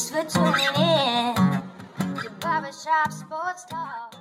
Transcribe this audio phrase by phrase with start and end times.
[0.00, 4.14] Thanks for tuning in to Barbershop Sports Talk.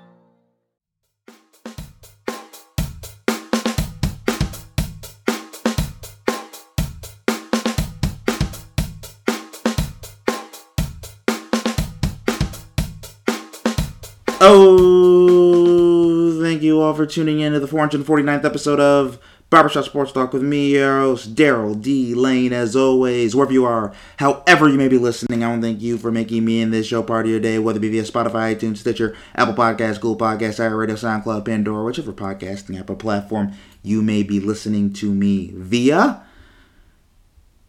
[14.42, 19.18] Oh, thank you all for tuning in to the 449th episode of
[19.50, 22.14] Barbershop Sports Talk with me, your host, Daryl D.
[22.14, 25.82] Lane, as always, wherever you are, however you may be listening, I want to thank
[25.82, 28.04] you for making me and this show part of your day, whether it be via
[28.04, 33.52] Spotify, iTunes, Stitcher, Apple Podcasts, Google Podcasts, iRadio, SoundCloud, Pandora, whichever podcasting app or platform
[33.82, 36.24] you may be listening to me via.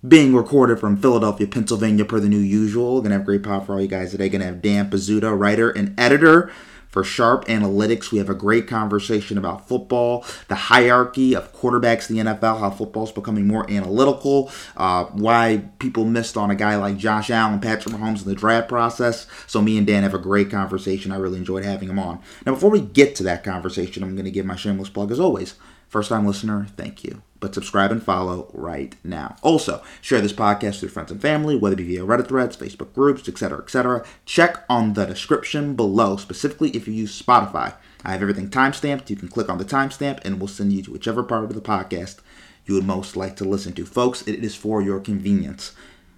[0.07, 3.01] Being recorded from Philadelphia, Pennsylvania, per the new usual.
[3.01, 4.29] Gonna have great pop for all you guys today.
[4.29, 6.51] Gonna have Dan Pizzuta, writer and editor
[6.91, 8.11] for Sharp Analytics.
[8.13, 12.71] We have a great conversation about football, the hierarchy of quarterbacks in the NFL, how
[12.71, 17.61] football is becoming more analytical, uh, why people missed on a guy like Josh Allen,
[17.61, 19.27] Patrick Mahomes in the draft process.
[19.47, 21.13] So me and Dan have a great conversation.
[21.13, 22.21] I really enjoyed having him on.
[22.45, 25.21] Now, before we get to that conversation, I'm going to give my shameless plug as
[25.21, 25.55] always.
[25.91, 27.23] First time listener, thank you.
[27.41, 29.35] But subscribe and follow right now.
[29.43, 32.95] Also, share this podcast with friends and family, whether it be via Reddit threads, Facebook
[32.95, 34.07] groups, etc., etc.
[34.25, 37.75] Check on the description below, specifically if you use Spotify.
[38.05, 39.11] I have everything timestamped.
[39.11, 41.61] You can click on the timestamp and we'll send you to whichever part of the
[41.61, 42.21] podcast
[42.67, 43.85] you would most like to listen to.
[43.85, 45.73] Folks, it is for your convenience.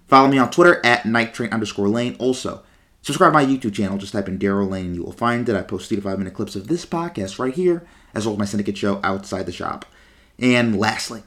[0.07, 2.15] Follow me on Twitter at nighttrain underscore lane.
[2.19, 2.61] Also,
[3.01, 3.97] subscribe my YouTube channel.
[3.97, 5.55] Just type in Daryl Lane and you will find it.
[5.55, 8.39] I post three to five minute clips of this podcast right here, as well as
[8.39, 9.85] my syndicate show outside the shop.
[10.39, 11.23] And lastly,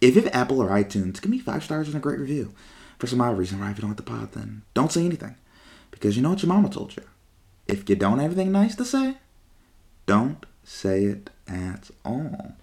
[0.00, 2.52] if you have Apple or iTunes, give me five stars and a great review.
[2.98, 3.70] For some odd reason, right?
[3.70, 5.36] If you don't like the pod, then don't say anything.
[5.90, 7.04] Because you know what your mama told you.
[7.66, 9.16] If you don't have anything nice to say,
[10.06, 12.56] don't say it at all.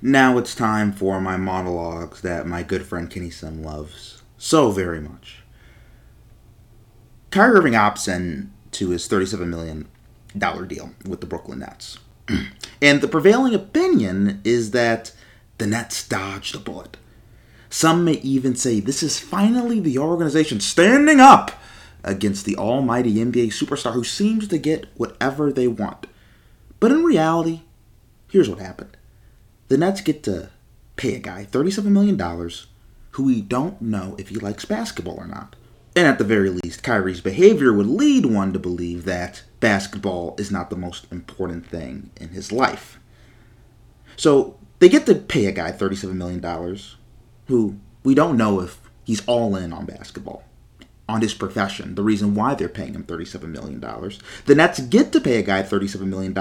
[0.00, 5.00] Now it's time for my monologues that my good friend Kenny Sim loves so very
[5.00, 5.42] much.
[7.30, 9.88] Kyrie Irving opts in to his $37 million
[10.36, 11.98] deal with the Brooklyn Nets.
[12.82, 15.12] and the prevailing opinion is that
[15.58, 16.96] the Nets dodged a bullet.
[17.70, 21.52] Some may even say this is finally the organization standing up
[22.04, 26.06] against the almighty NBA superstar who seems to get whatever they want.
[26.80, 27.62] But in reality,
[28.28, 28.96] here's what happened
[29.68, 30.50] the Nets get to
[30.96, 32.18] pay a guy $37 million
[33.12, 35.56] who we don't know if he likes basketball or not.
[35.94, 40.50] And at the very least, Kyrie's behavior would lead one to believe that basketball is
[40.50, 42.98] not the most important thing in his life.
[44.16, 46.76] So they get to pay a guy $37 million
[47.46, 50.44] who we don't know if he's all in on basketball,
[51.08, 53.80] on his profession, the reason why they're paying him $37 million.
[53.80, 56.34] The Nets get to pay a guy $37 million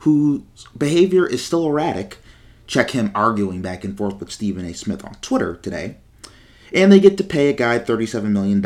[0.00, 0.42] whose
[0.76, 2.18] behavior is still erratic.
[2.66, 4.74] Check him arguing back and forth with Stephen A.
[4.74, 5.98] Smith on Twitter today.
[6.72, 8.62] And they get to pay a guy $37 million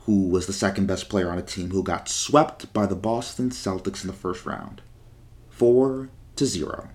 [0.00, 3.50] who was the second best player on a team who got swept by the Boston
[3.50, 4.82] Celtics in the first round.
[5.50, 6.88] 4 to 0.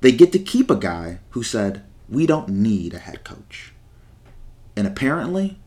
[0.00, 3.72] They get to keep a guy who said, We don't need a head coach.
[4.76, 5.58] And apparently,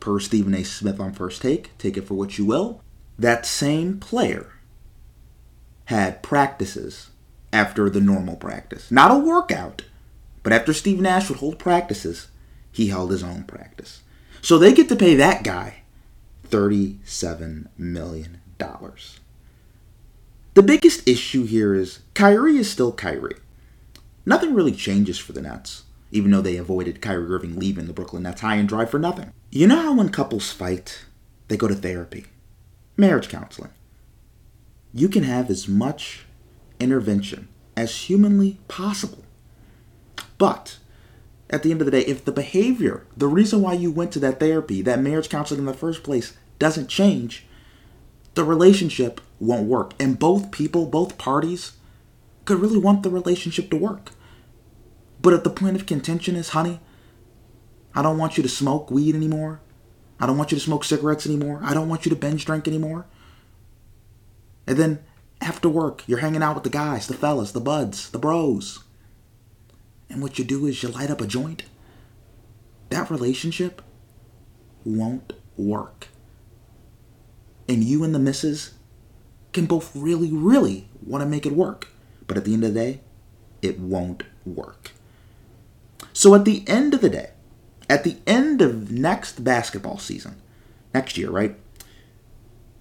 [0.00, 0.62] per Stephen A.
[0.62, 2.80] Smith on First Take, take it for what you will,
[3.18, 4.52] that same player
[5.86, 7.10] had practices
[7.52, 8.90] after the normal practice.
[8.90, 9.82] Not a workout,
[10.42, 12.28] but after Steve Nash would hold practices,
[12.70, 14.02] he held his own practice.
[14.40, 15.82] So they get to pay that guy
[16.48, 18.40] $37 million.
[20.54, 23.36] The biggest issue here is Kyrie is still Kyrie.
[24.26, 28.24] Nothing really changes for the Nets, even though they avoided Kyrie Irving leaving the Brooklyn
[28.24, 29.32] Nets high and dry for nothing.
[29.50, 31.04] You know how when couples fight,
[31.48, 32.26] they go to therapy,
[32.96, 33.72] marriage counseling.
[34.92, 36.26] You can have as much
[36.78, 39.24] intervention as humanly possible.
[40.38, 40.78] But
[41.50, 44.18] at the end of the day, if the behavior, the reason why you went to
[44.20, 47.46] that therapy, that marriage counseling in the first place, doesn't change,
[48.34, 49.92] the relationship won't work.
[50.00, 51.72] And both people, both parties,
[52.44, 54.10] could really want the relationship to work.
[55.20, 56.80] But if the point of contention is, honey,
[57.94, 59.60] I don't want you to smoke weed anymore.
[60.18, 61.60] I don't want you to smoke cigarettes anymore.
[61.62, 63.06] I don't want you to binge drink anymore.
[64.66, 65.04] And then
[65.40, 68.84] after work, you're hanging out with the guys, the fellas, the buds, the bros.
[70.12, 71.62] And what you do is you light up a joint.
[72.90, 73.80] That relationship
[74.84, 76.08] won't work.
[77.66, 78.74] And you and the missus
[79.54, 81.88] can both really, really want to make it work.
[82.26, 83.00] But at the end of the day,
[83.62, 84.90] it won't work.
[86.12, 87.30] So at the end of the day,
[87.88, 90.42] at the end of next basketball season,
[90.92, 91.56] next year, right?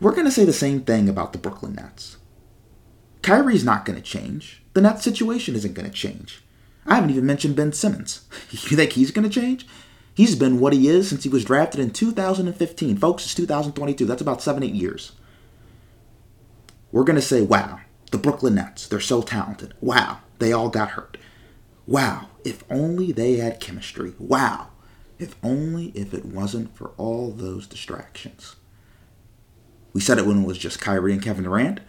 [0.01, 2.17] We're going to say the same thing about the Brooklyn Nets.
[3.21, 4.63] Kyrie's not going to change.
[4.73, 6.43] The Nets situation isn't going to change.
[6.85, 8.27] I haven't even mentioned Ben Simmons.
[8.51, 9.65] You think he's going to change?
[10.13, 12.97] He's been what he is since he was drafted in 2015.
[12.97, 14.05] Folks, it's 2022.
[14.05, 15.13] That's about seven, eight years.
[16.91, 17.79] We're going to say, wow,
[18.11, 19.73] the Brooklyn Nets, they're so talented.
[19.79, 21.17] Wow, they all got hurt.
[21.87, 24.13] Wow, if only they had chemistry.
[24.19, 24.67] Wow,
[25.17, 28.55] if only if it wasn't for all those distractions.
[29.93, 31.79] We said it when it was just Kyrie and Kevin Durant.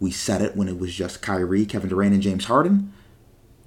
[0.00, 2.92] We said it when it was just Kyrie, Kevin Durant, and James Harden.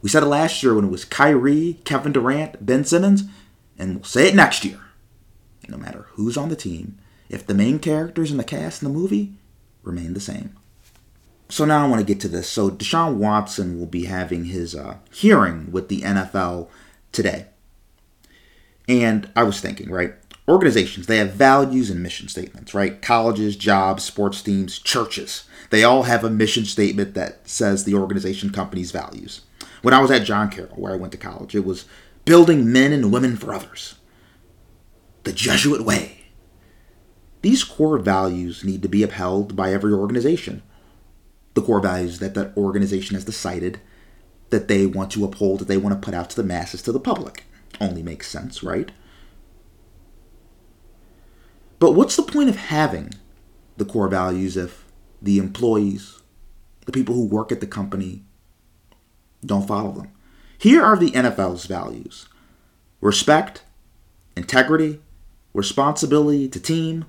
[0.02, 3.24] We said it last year when it was Kyrie, Kevin Durant, Ben Simmons,
[3.78, 4.80] and we'll say it next year.
[5.68, 6.98] No matter who's on the team,
[7.30, 9.34] if the main characters in the cast in the movie
[9.84, 10.56] remain the same.
[11.50, 12.50] So now I want to get to this.
[12.50, 16.70] So Deshaun Watson will be having his uh, hearing with the NFL
[17.12, 17.48] today.
[18.88, 20.14] And I was thinking, right?
[20.48, 23.02] Organizations, they have values and mission statements, right?
[23.02, 25.44] Colleges, jobs, sports teams, churches.
[25.70, 29.42] They all have a mission statement that says the organization company's values.
[29.82, 31.86] When I was at John Carroll, where I went to college, it was
[32.26, 33.96] building men and women for others.
[35.24, 36.26] The Jesuit way.
[37.42, 40.64] These core values need to be upheld by every organization.
[41.54, 43.80] The core values that that organization has decided
[44.50, 46.92] that they want to uphold, that they want to put out to the masses, to
[46.92, 47.44] the public.
[47.80, 48.92] Only makes sense, right?
[51.80, 53.14] But what's the point of having
[53.78, 54.86] the core values if
[55.22, 56.22] the employees,
[56.86, 58.24] the people who work at the company,
[59.46, 60.12] don't follow them?
[60.58, 62.28] Here are the NFL's values
[63.00, 63.64] respect,
[64.36, 65.02] integrity,
[65.54, 67.06] responsibility to team,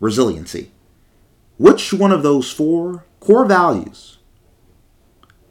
[0.00, 0.70] resiliency.
[1.56, 4.18] Which one of those four core values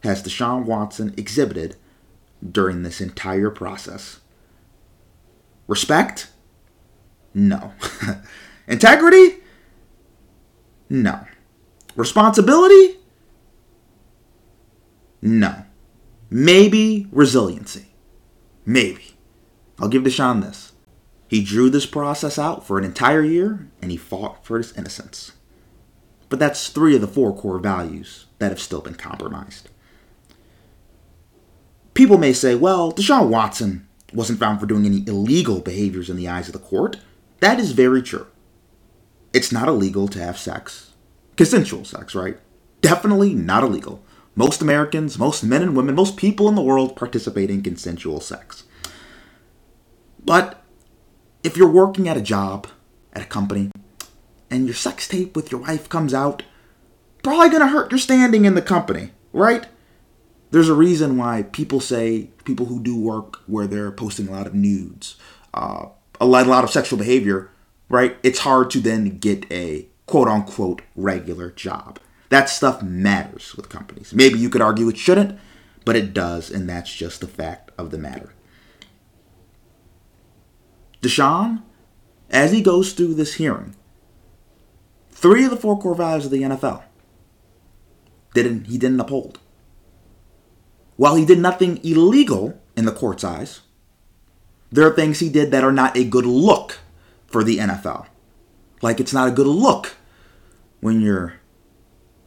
[0.03, 1.75] has Deshaun Watson exhibited
[2.51, 4.19] during this entire process?
[5.67, 6.29] Respect?
[7.33, 7.73] No.
[8.67, 9.37] Integrity?
[10.89, 11.25] No.
[11.95, 12.97] Responsibility?
[15.21, 15.63] No.
[16.35, 17.93] Maybe resiliency.
[18.65, 19.15] Maybe.
[19.77, 20.71] I'll give Deshaun this.
[21.27, 25.33] He drew this process out for an entire year and he fought for his innocence.
[26.29, 29.69] But that's three of the four core values that have still been compromised.
[31.93, 36.27] People may say, well, Deshaun Watson wasn't found for doing any illegal behaviors in the
[36.27, 36.97] eyes of the court.
[37.41, 38.25] That is very true.
[39.33, 40.93] It's not illegal to have sex.
[41.35, 42.39] Consensual sex, right?
[42.81, 44.03] Definitely not illegal.
[44.35, 48.63] Most Americans, most men and women, most people in the world participate in consensual sex.
[50.25, 50.63] But
[51.43, 52.67] if you're working at a job,
[53.13, 53.69] at a company,
[54.49, 56.43] and your sex tape with your wife comes out,
[57.21, 59.67] probably gonna hurt your standing in the company, right?
[60.51, 64.47] There's a reason why people say people who do work where they're posting a lot
[64.47, 65.15] of nudes,
[65.53, 65.87] uh,
[66.19, 67.49] a, lot, a lot of sexual behavior,
[67.89, 68.17] right?
[68.23, 71.99] It's hard to then get a quote unquote regular job.
[72.33, 74.11] That stuff matters with companies.
[74.11, 75.39] Maybe you could argue it shouldn't,
[75.85, 78.33] but it does, and that's just the fact of the matter.
[81.03, 81.61] Deshaun,
[82.31, 83.75] as he goes through this hearing,
[85.11, 86.81] three of the four core values of the NFL
[88.33, 89.37] didn't he didn't uphold.
[90.95, 93.61] While he did nothing illegal in the court's eyes,
[94.71, 96.79] there are things he did that are not a good look
[97.27, 98.07] for the NFL.
[98.81, 99.97] Like it's not a good look
[100.79, 101.35] when you're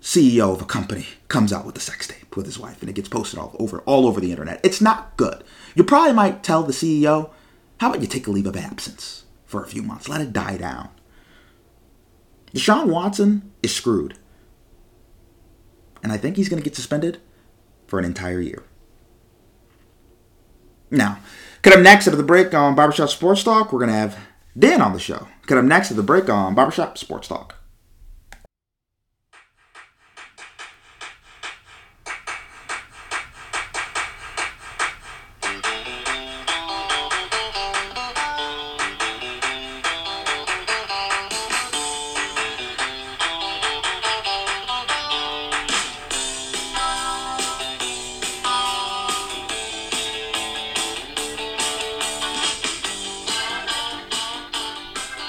[0.06, 2.92] CEO of a company comes out with a sex tape with his wife and it
[2.92, 4.60] gets posted all over all over the internet.
[4.62, 5.42] It's not good.
[5.74, 7.30] You probably might tell the CEO,
[7.80, 10.08] "How about you take a leave of absence for a few months?
[10.08, 10.90] Let it die down."
[12.54, 14.16] Deshaun Watson is screwed.
[16.04, 17.20] And I think he's going to get suspended
[17.88, 18.62] for an entire year.
[20.88, 21.18] Now,
[21.62, 24.16] coming up next after the break on Barbershop Sports Talk, we're going to have
[24.56, 25.26] Dan on the show.
[25.48, 27.55] Coming up next at the break on Barbershop Sports Talk.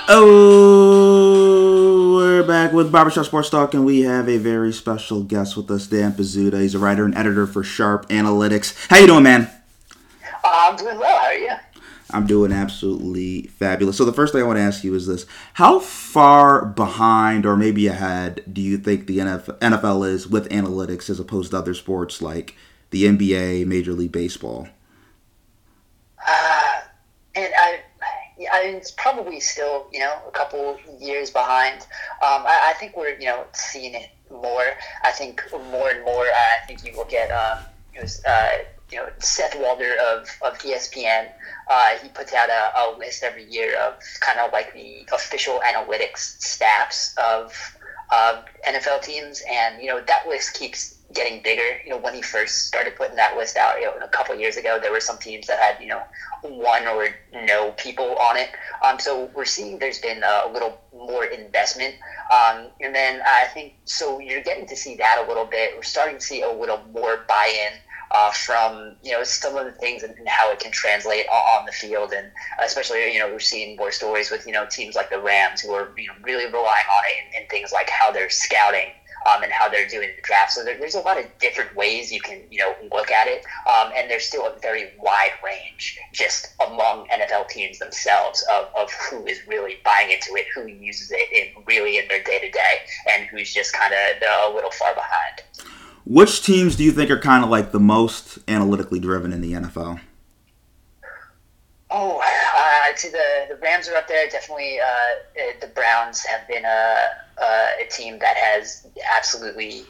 [0.09, 1.65] Oh,
[2.15, 5.85] we're back with Barbershop Sports Talk, and we have a very special guest with us,
[5.85, 6.61] Dan Pizzuta.
[6.61, 8.87] He's a writer and editor for Sharp Analytics.
[8.89, 9.51] How you doing, man?
[10.23, 11.19] Uh, I'm doing well.
[11.19, 11.51] How are you?
[12.11, 13.97] I'm doing absolutely fabulous.
[13.97, 17.57] So the first thing I want to ask you is this: How far behind, or
[17.57, 22.21] maybe ahead, do you think the NFL is with analytics as opposed to other sports
[22.21, 22.55] like
[22.91, 24.69] the NBA, Major League Baseball?
[26.25, 26.56] Uh, and I yeah,
[28.51, 31.81] I mean, it's probably still, you know, a couple years behind.
[32.21, 34.73] Um, I, I, think we're, you know, seeing it more.
[35.03, 36.25] I think more and more.
[36.25, 37.63] I think you look at um,
[37.93, 38.59] it was uh,
[38.91, 41.29] you know Seth Walder of of ESPN.
[41.69, 45.61] Uh, he puts out a, a list every year of kind of like the official
[45.65, 47.53] analytics staffs of
[48.11, 51.81] uh, NFL teams, and you know that list keeps getting bigger.
[51.85, 54.57] You know, when he first started putting that list out, you know, a couple years
[54.57, 56.01] ago, there were some teams that had you know
[56.43, 57.09] one or
[57.45, 58.49] no people on it.
[58.83, 61.95] Um, so we're seeing there's been a little more investment,
[62.31, 64.19] um, and then I think so.
[64.19, 65.75] You're getting to see that a little bit.
[65.75, 67.79] We're starting to see a little more buy-in.
[68.09, 71.59] Uh, from you know some of the things and, and how it can translate on,
[71.59, 72.31] on the field, and
[72.63, 75.73] especially you know we're seeing more stories with you know teams like the Rams who
[75.73, 78.93] are you know really relying on it and, and things like how they're scouting
[79.27, 80.53] um, and how they're doing the draft.
[80.53, 83.45] So there, there's a lot of different ways you can, you know, look at it.
[83.67, 88.91] Um, and there's still a very wide range just among NFL teams themselves of, of
[88.91, 92.49] who is really buying into it, who uses it in really in their day to
[92.49, 92.79] day,
[93.09, 95.41] and who's just kind of a little far behind.
[96.05, 99.53] Which teams do you think are kind of like the most analytically driven in the
[99.53, 99.99] NFL?
[101.99, 104.29] Oh, uh, I'd say the, the Rams are up there.
[104.29, 106.97] Definitely, uh, the Browns have been a,
[107.41, 108.85] a, a team that has
[109.17, 109.81] absolutely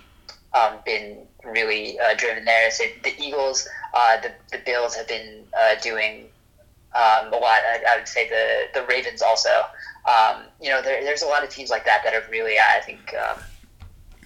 [0.53, 2.71] um, been really uh, driven there.
[2.71, 6.27] So the Eagles, uh, the, the Bills have been uh, doing
[6.95, 7.59] um, a lot.
[7.67, 9.65] I, I, would say the, the Ravens also.
[10.05, 12.79] Um, you know, there, there's a lot of teams like that that have really, I
[12.85, 13.37] think, um,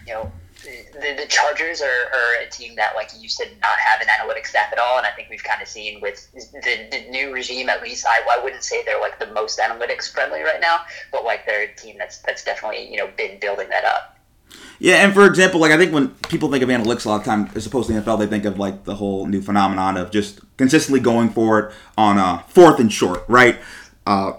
[0.05, 0.31] you know,
[0.63, 4.47] the, the Chargers are, are, a team that, like you said, not have an analytics
[4.47, 4.97] staff at all.
[4.97, 8.21] And I think we've kind of seen with the, the new regime, at least, I,
[8.39, 11.75] I wouldn't say they're like the most analytics friendly right now, but like they're a
[11.75, 14.17] team that's that's definitely you know been building that up.
[14.79, 17.25] Yeah, and for example, like I think when people think of analytics a lot of
[17.25, 20.11] time, as opposed to the NFL, they think of like the whole new phenomenon of
[20.11, 23.59] just consistently going for it on a fourth and short, right?
[24.05, 24.33] Uh,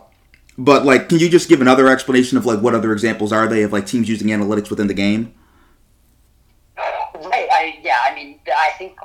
[0.58, 3.62] but like, can you just give another explanation of like what other examples are they
[3.62, 5.34] of like teams using analytics within the game?
[8.12, 8.14] I.
[8.14, 8.98] Mean, I think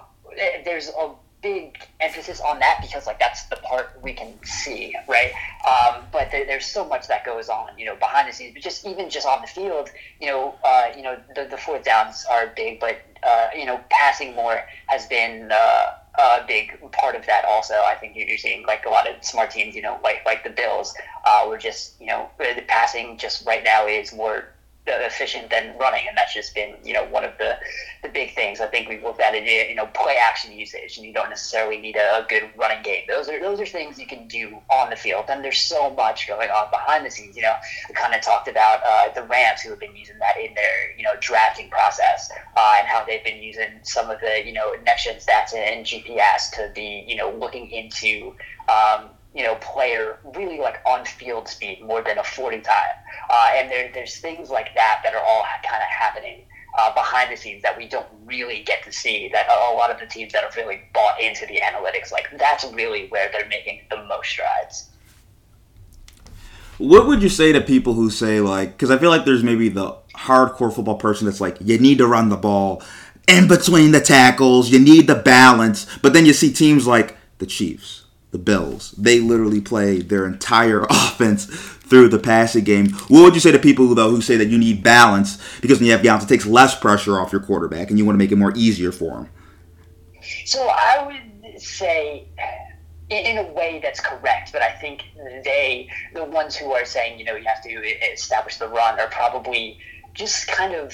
[0.65, 1.11] there's a
[1.41, 5.31] big emphasis on that because like that's the part we can see, right?
[5.69, 8.53] Um, but there, there's so much that goes on, you know, behind the scenes.
[8.53, 11.83] But just even just on the field, you know, uh, you know, the, the fourth
[11.83, 15.51] downs are big, but uh, you know, passing more has been.
[15.51, 15.85] Uh,
[16.19, 17.75] a big part of that also.
[17.75, 20.49] I think you're seeing like a lot of smart teams, you know, like like the
[20.49, 20.95] Bills,
[21.27, 24.45] uh, were just you know the passing just right now is more
[24.91, 27.57] efficient than running, and that's just been you know one of the
[28.03, 28.59] the big things.
[28.61, 31.77] I think we've looked at it, you know, play action usage, and you don't necessarily
[31.77, 33.03] need a, a, good running game.
[33.07, 35.25] Those are those are things you can do on the field.
[35.29, 37.35] And there's so much going on behind the scenes.
[37.35, 37.55] You know,
[37.89, 40.97] I kind of talked about uh, the Rams who have been using that in their
[40.97, 44.73] you know drafting process, uh, and how they've been using some of the you know
[44.85, 48.35] next gen stats and GPS to be you know looking into.
[48.69, 52.75] Um, you know, player really like on field speed more than a 40 time.
[53.29, 56.43] Uh, and there, there's things like that that are all kind of happening
[56.79, 59.29] uh, behind the scenes that we don't really get to see.
[59.31, 62.65] That a lot of the teams that have really bought into the analytics, like that's
[62.73, 64.89] really where they're making the most strides.
[66.77, 69.69] What would you say to people who say like, because I feel like there's maybe
[69.69, 72.83] the hardcore football person that's like, you need to run the ball
[73.27, 77.45] in between the tackles, you need the balance, but then you see teams like the
[77.45, 78.91] Chiefs the Bills.
[78.91, 82.91] They literally play their entire offense through the passing game.
[83.07, 85.87] What would you say to people though who say that you need balance because when
[85.87, 88.31] you have balance, it takes less pressure off your quarterback and you want to make
[88.31, 89.29] it more easier for him?
[90.45, 92.67] So I would say uh,
[93.09, 95.05] in a way that's correct, but I think
[95.43, 98.99] they, the ones who are saying, you know, you have to uh, establish the run,
[98.99, 99.79] are probably
[100.13, 100.93] just kind of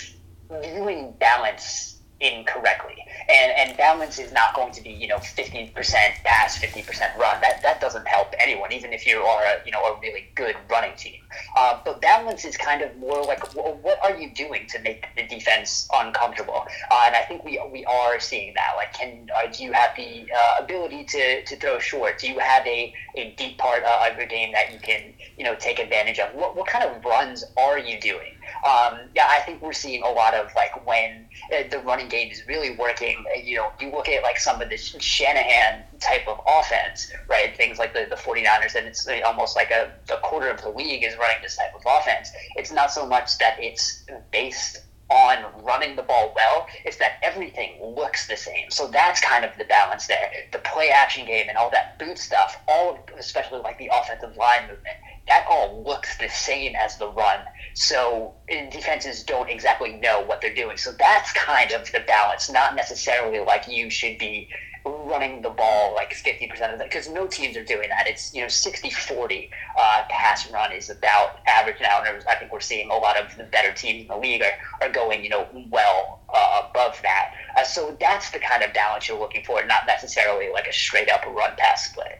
[0.61, 1.92] viewing balance
[2.23, 2.95] incorrectly.
[3.29, 7.11] And and balance is not going to be you know fifty percent pass, fifty percent
[7.19, 7.39] run.
[7.41, 10.55] That that doesn't help anyone, even if you are a you know a really good
[10.69, 11.19] running team.
[11.55, 15.27] Uh, but balance is kind of more like what are you doing to make the
[15.27, 16.65] defense uncomfortable?
[16.91, 18.73] Uh, and I think we we are seeing that.
[18.75, 22.19] Like, can uh, do you have the uh, ability to, to throw short?
[22.19, 25.43] Do you have a, a deep part uh, of your game that you can you
[25.43, 26.33] know take advantage of?
[26.33, 28.33] What what kind of runs are you doing?
[28.65, 32.31] Um, yeah, I think we're seeing a lot of like when uh, the running game
[32.31, 33.23] is really working.
[33.35, 37.55] Uh, you know, you look at like some of the Shanahan type of offense, right?
[37.55, 41.03] Things like the, the 49ers, and it's almost like a, a quarter of the league
[41.03, 42.31] is running this type of offense.
[42.55, 44.83] It's not so much that it's based
[45.13, 48.71] on running the ball well, is that everything looks the same.
[48.71, 50.31] So that's kind of the balance there.
[50.51, 54.61] The play action game and all that boot stuff, all especially like the offensive line
[54.61, 57.39] movement, that all looks the same as the run.
[57.75, 58.33] So
[58.71, 60.77] defenses don't exactly know what they're doing.
[60.77, 64.49] So that's kind of the balance, not necessarily like you should be
[64.85, 68.07] running the ball like 50% of that because no teams are doing that.
[68.07, 72.03] It's, you know, 60 40 uh, pass run is about average now.
[72.03, 74.87] And I think we're seeing a lot of the better teams in the league are,
[74.87, 77.33] are going, you know, well uh, above that.
[77.57, 81.09] Uh, so that's the kind of balance you're looking for, not necessarily like a straight
[81.09, 82.19] up run pass split.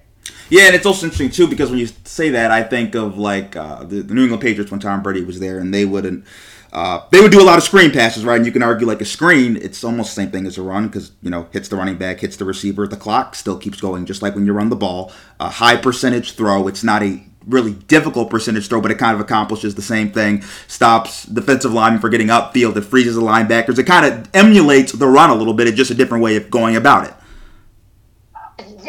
[0.50, 3.56] Yeah, and it's also interesting too because when you say that, I think of like
[3.56, 6.26] uh, the, the New England Patriots when Tom Brady was there, and they wouldn't.
[6.74, 8.38] Uh, they would do a lot of screen passes, right?
[8.38, 10.88] And you can argue like a screen, it's almost the same thing as a run
[10.88, 14.08] because you know hits the running back, hits the receiver, the clock still keeps going,
[14.08, 15.12] just like when you run the ball.
[15.40, 16.68] A high percentage throw.
[16.68, 20.42] It's not a really difficult percentage throw, but it kind of accomplishes the same thing.
[20.68, 22.76] Stops defensive linemen from getting upfield.
[22.76, 23.78] It freezes the linebackers.
[23.78, 25.68] It kind of emulates the run a little bit.
[25.68, 27.14] It's just a different way of going about it.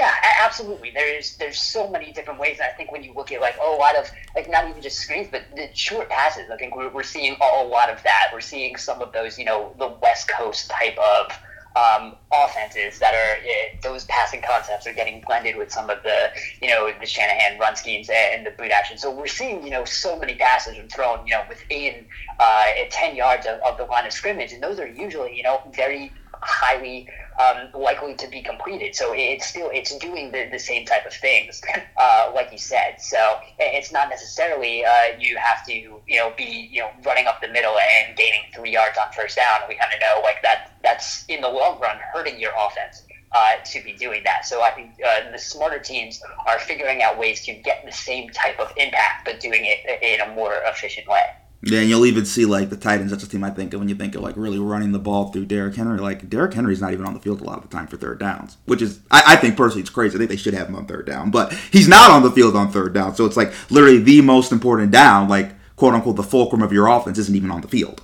[0.04, 0.12] Yeah,
[0.44, 0.90] absolutely.
[0.90, 2.58] There's there's so many different ways.
[2.60, 4.98] I think when you look at like oh, a lot of like not even just
[4.98, 6.50] screens, but the short passes.
[6.52, 8.28] I think we're, we're seeing a lot of that.
[8.30, 11.32] We're seeing some of those, you know, the West Coast type of
[11.74, 16.28] um, offenses that are uh, those passing concepts are getting blended with some of the
[16.60, 18.98] you know the Shanahan run schemes and the boot action.
[18.98, 22.04] So we're seeing you know so many passes are thrown you know within
[22.40, 25.62] uh, ten yards of, of the line of scrimmage, and those are usually you know
[25.74, 26.12] very
[26.44, 27.08] highly
[27.38, 28.94] um, likely to be completed.
[28.94, 31.60] So it's still it's doing the, the same type of things,
[32.00, 32.96] uh, like you said.
[33.00, 37.40] So it's not necessarily uh, you have to you know be you know running up
[37.40, 39.68] the middle and gaining three yards on first down.
[39.68, 43.02] We kind of know like that that's in the long run hurting your offense.
[43.36, 44.46] Uh, to be doing that.
[44.46, 48.30] So I think uh, the smarter teams are figuring out ways to get the same
[48.30, 51.20] type of impact, but doing it in a more efficient way.
[51.66, 53.10] Yeah, and you'll even see like the Titans.
[53.10, 55.30] That's a team I think of when you think of like really running the ball
[55.30, 55.98] through Derrick Henry.
[55.98, 58.20] Like Derrick Henry's not even on the field a lot of the time for third
[58.20, 60.16] downs, which is I, I think personally it's crazy.
[60.16, 62.54] I think they should have him on third down, but he's not on the field
[62.54, 63.14] on third down.
[63.16, 66.86] So it's like literally the most important down, like quote unquote the fulcrum of your
[66.86, 68.02] offense, isn't even on the field.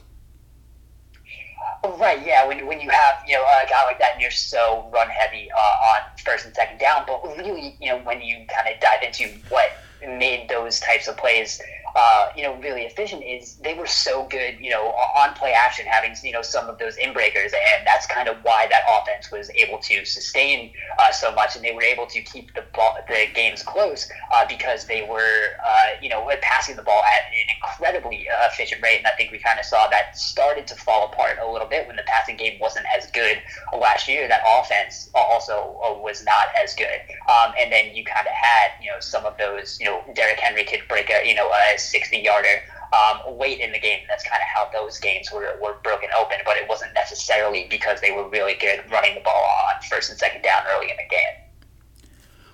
[1.99, 2.47] Right, yeah.
[2.47, 5.50] When, when you have you know a guy like that and you're so run heavy
[5.50, 9.02] uh, on first and second down, but really you know when you kind of dive
[9.02, 11.61] into what made those types of plays
[11.94, 15.87] uh, you know, really efficient is they were so good, you know, on play action,
[15.87, 17.52] having, you know, some of those inbreakers.
[17.52, 21.56] And that's kind of why that offense was able to sustain uh, so much.
[21.56, 25.56] And they were able to keep the ball, the games close uh, because they were,
[25.64, 28.98] uh, you know, passing the ball at an incredibly uh, efficient rate.
[28.98, 31.87] And I think we kind of saw that started to fall apart a little bit
[31.87, 33.38] when the passing game wasn't as good
[33.79, 34.29] last year.
[34.29, 37.00] That offense also uh, was not as good.
[37.29, 40.38] Um, and then you kind of had, you know, some of those, you know, Derrick
[40.38, 42.62] Henry could break a, you know, a 60 yarder
[42.93, 44.01] um, late in the game.
[44.09, 48.01] That's kind of how those games were, were broken open, but it wasn't necessarily because
[48.01, 51.09] they were really good running the ball on first and second down early in the
[51.09, 51.40] game.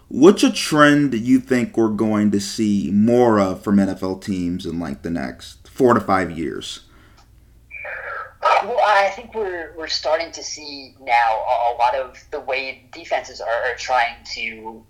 [0.08, 4.64] What's a trend that you think we're going to see more of from NFL teams
[4.64, 6.84] in like the next four to five years?
[8.42, 13.40] Well, I think we're we're starting to see now a, lot of the way defenses
[13.40, 14.84] are, are trying to,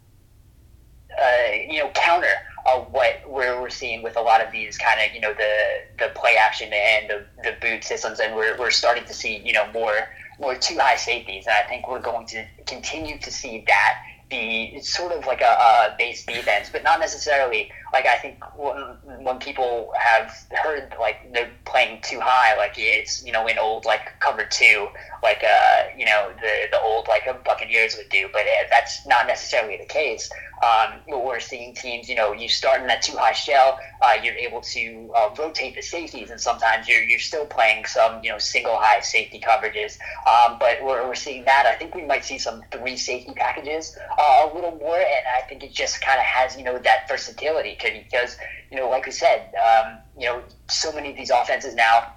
[1.19, 2.33] uh, you know, counter
[2.67, 5.55] uh, what we're, we're seeing with a lot of these kind of you know the
[5.99, 9.53] the play action and the, the boot systems, and we're, we're starting to see you
[9.53, 13.65] know more more two high safeties, and I think we're going to continue to see
[13.67, 13.95] that
[14.29, 18.43] be it's sort of like a, a base defense, but not necessarily like I think
[18.59, 18.77] when,
[19.25, 23.85] when people have heard like they're playing two high, like it's you know in old
[23.85, 24.89] like cover two,
[25.23, 29.27] like uh you know the the old like Buccaneers would do, but uh, that's not
[29.27, 30.31] necessarily the case.
[30.63, 34.35] Um, we're seeing teams, you know, you start in that two high shell, uh, you're
[34.35, 38.39] able to uh, rotate the safeties, and sometimes you're you're still playing some you know
[38.39, 39.99] single high safety coverages.
[40.27, 41.67] Um, but we're, we're seeing that.
[41.67, 45.47] I think we might see some three safety packages uh, a little more, and I
[45.49, 48.37] think it just kind of has you know that versatility because
[48.71, 52.13] you know, like we said, um, you know, so many of these offenses now,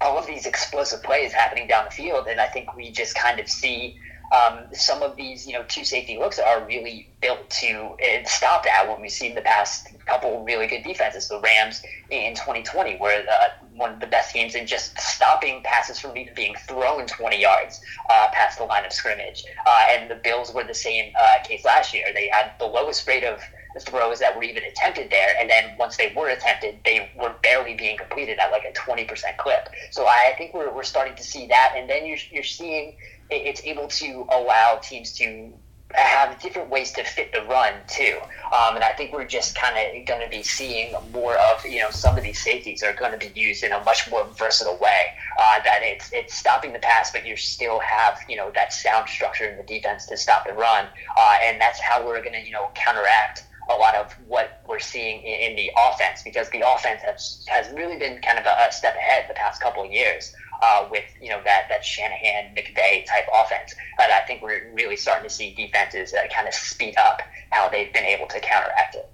[0.00, 3.38] all of these explosive plays happening down the field, and I think we just kind
[3.38, 3.96] of see
[4.32, 8.88] um, some of these, you know, two safety looks are really built to stop that.
[8.88, 13.66] When we've seen the past couple really good defenses, the Rams in 2020 were uh,
[13.74, 18.28] one of the best games in just stopping passes from being thrown 20 yards uh,
[18.32, 19.44] past the line of scrimmage.
[19.66, 22.06] Uh, and the Bills were the same uh, case last year.
[22.14, 23.40] They had the lowest rate of
[23.80, 27.74] throws that were even attempted there, and then once they were attempted, they were barely
[27.74, 29.68] being completed at like a 20% clip.
[29.90, 32.96] So I think we're, we're starting to see that, and then you're, you're seeing
[33.36, 35.52] it's able to allow teams to
[35.94, 38.18] have different ways to fit the run too.
[38.46, 41.80] Um, and I think we're just kind of going to be seeing more of you
[41.80, 44.78] know some of these safeties are going to be used in a much more versatile
[44.78, 45.06] way.
[45.38, 49.08] Uh, that it's it's stopping the pass, but you still have you know that sound
[49.08, 52.44] structure in the defense to stop the run, uh, and that's how we're going to
[52.44, 57.00] you know counteract a lot of what we're seeing in, the offense because the offense
[57.00, 60.86] has, has really been kind of a step ahead the past couple of years uh,
[60.90, 63.74] with you know that that Shanahan McVay type offense.
[63.98, 67.20] But I think we're really starting to see defenses uh, kind of speed up
[67.50, 69.10] how they've been able to counteract it.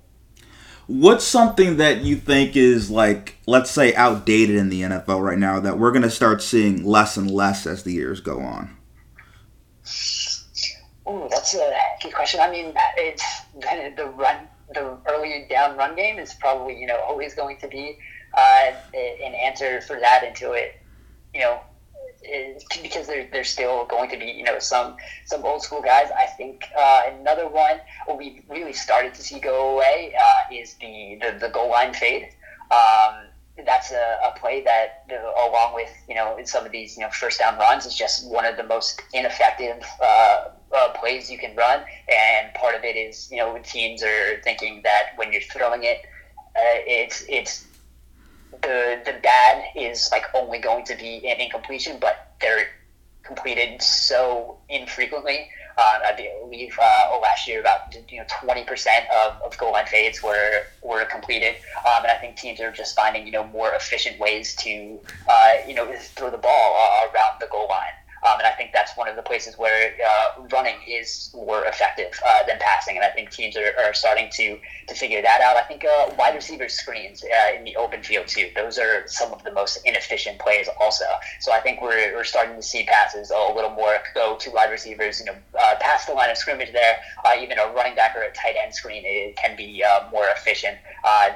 [0.87, 5.61] What's something that you think is like, let's say, outdated in the NFL right now
[5.61, 8.75] that we're going to start seeing less and less as the years go on?
[11.05, 12.41] Oh, that's a good question.
[12.41, 13.25] I mean, it's
[13.61, 17.69] the, the run, the early down run game is probably you know always going to
[17.69, 17.99] be
[18.35, 20.81] uh, an answer for that until it,
[21.39, 21.61] you know,
[22.83, 26.11] because there, there's still going to be you know some some old school guys.
[26.11, 27.81] I think uh, another one
[28.19, 32.31] we really started to see go away uh, is the, the the goal line fade.
[32.71, 33.29] Um,
[33.65, 35.11] that's a, a play that,
[35.47, 38.45] along with you know some of these you know first down runs, is just one
[38.45, 41.83] of the most ineffective uh, uh, plays you can run.
[42.09, 45.99] And part of it is you know teams are thinking that when you're throwing it,
[46.57, 47.68] uh, it's it's
[48.63, 52.69] the the bad is like only going to be an incompletion, but they're
[53.23, 55.51] completed so infrequently.
[55.77, 59.87] Uh, I believe uh, last year about you know twenty percent of, of goal line
[59.87, 61.55] fades were were completed,
[61.87, 65.53] um, and I think teams are just finding you know more efficient ways to uh,
[65.67, 67.95] you know throw the ball uh, around the goal line.
[68.27, 72.13] Um, and I think that's one of the places where uh, running is more effective
[72.27, 72.97] uh, than passing.
[72.97, 75.57] And I think teams are, are starting to, to figure that out.
[75.57, 79.33] I think uh, wide receiver screens uh, in the open field, too, those are some
[79.33, 81.05] of the most inefficient plays, also.
[81.41, 84.71] So I think we're, we're starting to see passes a little more go to wide
[84.71, 86.99] receivers, you know, uh, past the line of scrimmage there.
[87.25, 90.77] Uh, even a running back or a tight end screen it can be more efficient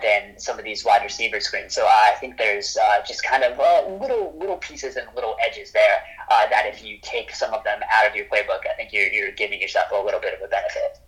[0.03, 1.75] than some of these wide receiver screens.
[1.75, 3.59] So I think there's just kind of
[4.01, 8.08] little little pieces and little edges there that if you take some of them out
[8.08, 10.98] of your playbook, I think you're, you're giving yourself a little bit of a benefit.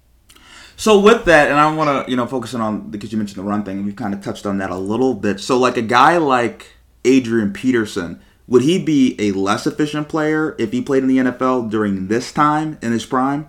[0.77, 3.49] So with that, and I want to you know focusing on because you mentioned the
[3.49, 5.41] run thing, we've kind of touched on that a little bit.
[5.41, 6.73] So like a guy like
[7.05, 11.71] Adrian Peterson, would he be a less efficient player if he played in the NFL
[11.71, 13.49] during this time in his prime?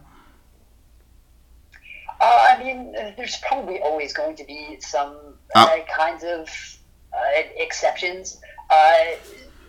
[2.21, 5.15] Uh, I mean, there's probably always going to be some
[5.56, 6.47] uh, uh, kinds of
[7.13, 8.39] uh, exceptions.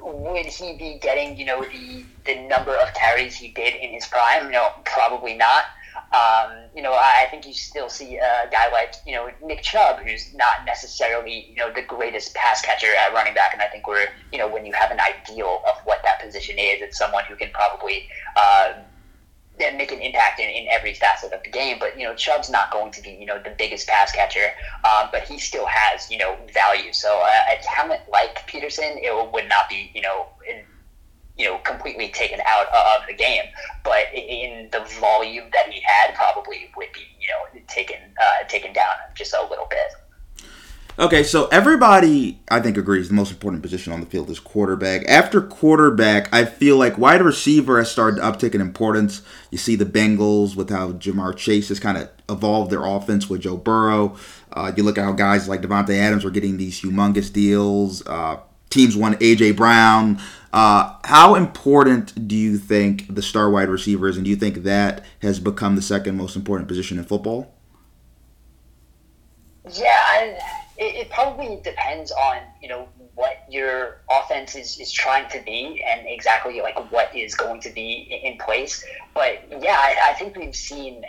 [0.00, 4.06] Would he be getting, you know, the the number of carries he did in his
[4.06, 4.50] prime?
[4.50, 5.64] No, probably not.
[6.12, 10.00] Um, you know, I think you still see a guy like, you know, Nick Chubb,
[10.00, 13.52] who's not necessarily, you know, the greatest pass catcher at running back.
[13.52, 16.58] And I think we're, you know, when you have an ideal of what that position
[16.58, 18.74] is, it's someone who can probably uh,
[19.60, 21.78] and make an impact in, in every facet of the game.
[21.78, 24.50] But you know, Chubb's not going to be you know the biggest pass catcher,
[24.84, 26.92] um, but he still has you know value.
[26.92, 30.26] So uh, a talent like Peterson, it would not be you know.
[30.48, 30.62] In,
[31.38, 33.42] you know, completely taken out of the game,
[33.84, 38.72] but in the volume that he had, probably would be, you know, taken uh, taken
[38.72, 39.92] down just a little bit.
[40.98, 45.06] Okay, so everybody, I think, agrees the most important position on the field is quarterback.
[45.06, 49.20] After quarterback, I feel like wide receiver has started to uptick in importance.
[49.50, 53.42] You see the Bengals with how Ja'Marr Chase has kind of evolved their offense with
[53.42, 54.16] Joe Burrow.
[54.50, 58.06] Uh, you look at how guys like Davante Adams were getting these humongous deals.
[58.06, 58.38] Uh,
[58.70, 60.18] teams won AJ Brown.
[60.50, 64.62] Uh, how important do you think the star wide receiver is, and do you think
[64.62, 67.52] that has become the second most important position in football?
[69.72, 70.38] Yeah, I,
[70.78, 75.82] it, it, probably depends on you know what your offense is, is trying to be
[75.84, 78.84] and exactly like what is going to be in place.
[79.14, 81.02] But yeah, I, I think we've seen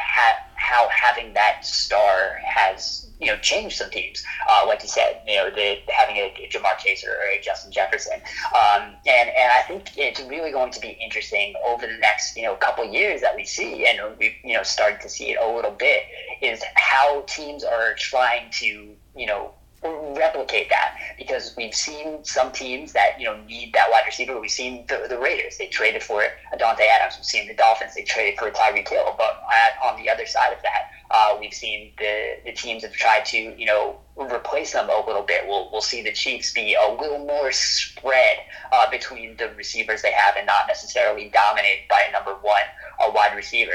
[0.67, 4.21] how having that star has you know changed some teams.
[4.49, 7.71] Uh, like you said, you know, the, having a, a Ja'Marr Chase or a Justin
[7.71, 8.19] Jefferson,
[8.53, 12.43] um, and and I think it's really going to be interesting over the next you
[12.43, 15.55] know couple years that we see, and we you know started to see it a
[15.55, 16.03] little bit,
[16.41, 19.53] is how teams are trying to you know
[19.83, 24.39] replicate that because we've seen some teams that you know need that wide receiver.
[24.39, 27.15] We've seen the, the Raiders; they traded for Davante Adams.
[27.17, 29.15] We've seen the Dolphins; they traded for Tyreek Hill.
[29.17, 32.93] But at, on the other side of that, uh, we've seen the the teams have
[32.93, 35.47] tried to you know replace them a little bit.
[35.47, 38.37] We'll we'll see the Chiefs be a little more spread
[38.71, 42.63] uh, between the receivers they have, and not necessarily dominated by a number one
[42.99, 43.73] a wide receiver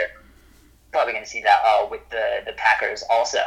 [0.92, 3.42] probably going to see that uh, with the the Packers also.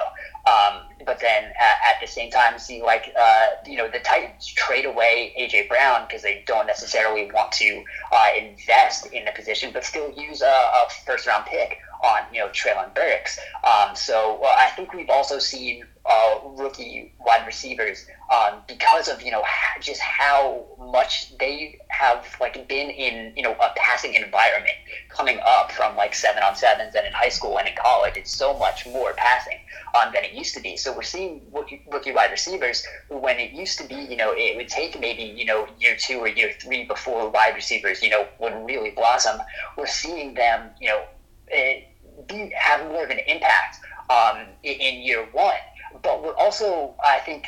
[0.45, 4.47] Um, but then at, at, the same time, see like uh, you know the Titans
[4.47, 9.71] trade away AJ Brown because they don't necessarily want to uh, invest in the position,
[9.73, 13.39] but still use a, a first round pick on you know Treylon Burks.
[13.63, 19.31] Um, so I think we've also seen uh, rookie wide receivers um, because of you
[19.31, 19.43] know
[19.81, 24.75] just how much they have like been in you know a passing environment
[25.09, 28.13] coming up from like seven on sevens and in high school and in college.
[28.17, 29.57] It's so much more passing
[29.95, 30.77] um, than it used to be.
[30.77, 34.55] So we're seeing rookie, rookie wide receivers when it used to be you know it
[34.57, 38.27] would take maybe you know year two or year three before wide receivers you know
[38.39, 39.39] would really blossom.
[39.75, 41.03] We're seeing them you know
[41.47, 41.87] it,
[42.27, 45.55] be, have more of an impact um, in, in year one
[46.01, 47.47] but we're also, I think,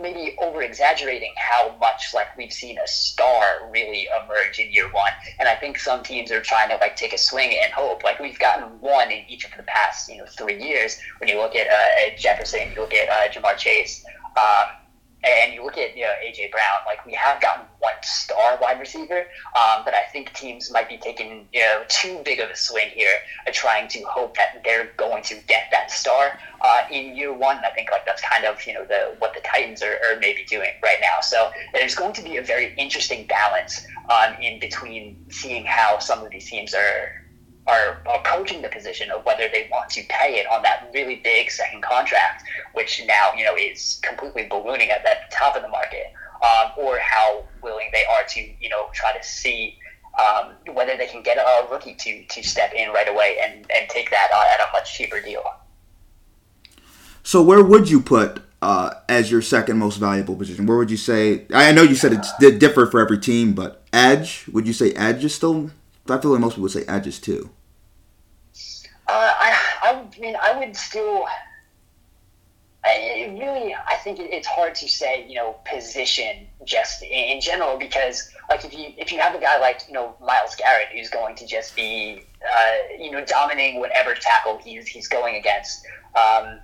[0.00, 5.10] maybe over exaggerating how much like we've seen a star really emerge in year one.
[5.38, 8.04] And I think some teams are trying to like take a swing and hope.
[8.04, 10.98] Like we've gotten one in each of the past, you know, three years.
[11.18, 14.04] When you look at uh, Jefferson, you look at uh, Ja'Marr Chase.
[14.36, 14.68] Um,
[15.26, 18.78] and you look at you know, AJ Brown, like we have gotten one star wide
[18.78, 22.56] receiver, um, but I think teams might be taking you know too big of a
[22.56, 27.16] swing here, uh, trying to hope that they're going to get that star uh, in
[27.16, 27.58] year one.
[27.58, 30.44] I think like that's kind of you know the what the Titans are, are maybe
[30.44, 31.20] doing right now.
[31.22, 36.24] So there's going to be a very interesting balance um, in between seeing how some
[36.24, 37.25] of these teams are
[37.66, 41.50] are approaching the position of whether they want to pay it on that really big
[41.50, 46.12] second contract, which now you know is completely ballooning at that top of the market,
[46.42, 49.78] um, or how willing they are to you know try to see
[50.18, 53.88] um, whether they can get a rookie to to step in right away and and
[53.88, 55.42] take that uh, at a much cheaper deal.
[57.22, 60.66] So where would you put uh, as your second most valuable position?
[60.66, 61.46] Where would you say?
[61.52, 64.44] I know you said it's different for every team, but edge.
[64.52, 65.70] Would you say edge is still?
[66.08, 67.50] I feel like most people would say edge is two.
[69.08, 71.26] Uh, I, I mean, I would still.
[72.84, 78.30] I, really, I think it's hard to say, you know, position just in general because,
[78.48, 81.34] like, if you if you have a guy like you know Myles Garrett who's going
[81.36, 86.60] to just be, uh, you know, dominating whatever tackle he's he's going against, um,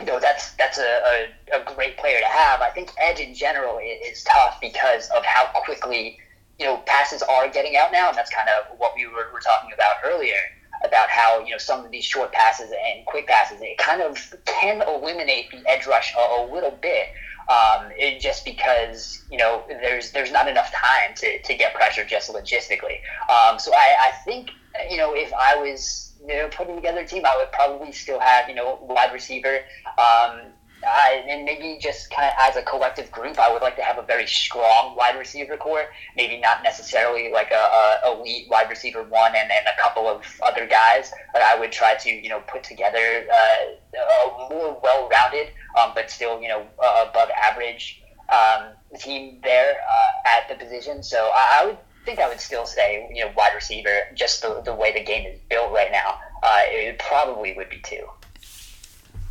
[0.00, 2.60] you know, that's that's a, a, a, great player to have.
[2.60, 6.18] I think edge in general is tough because of how quickly
[6.58, 9.40] you know passes are getting out now, and that's kind of what we were, were
[9.40, 10.36] talking about earlier
[10.84, 14.18] about how you know some of these short passes and quick passes it kind of
[14.44, 17.08] can eliminate the edge rush a, a little bit.
[17.46, 22.04] Um, it, just because you know there's there's not enough time to, to get pressure
[22.04, 23.00] just logistically.
[23.28, 24.50] Um, so I, I think
[24.90, 28.18] you know if I was you know putting together a team, I would probably still
[28.18, 29.60] have you know wide receiver.
[29.98, 30.52] Um,
[30.86, 34.02] And maybe just kind of as a collective group, I would like to have a
[34.02, 35.86] very strong wide receiver corps.
[36.16, 37.54] Maybe not necessarily like a,
[38.04, 41.72] a elite wide receiver one and then a couple of other guys, but I would
[41.72, 45.48] try to you know put together uh, a more well-rounded,
[45.80, 51.02] um, but still you know uh, above average um, team there uh, at the position.
[51.02, 54.60] So I, I would think I would still say you know wide receiver, just the,
[54.64, 56.18] the way the game is built right now.
[56.42, 58.06] Uh, it probably would be two.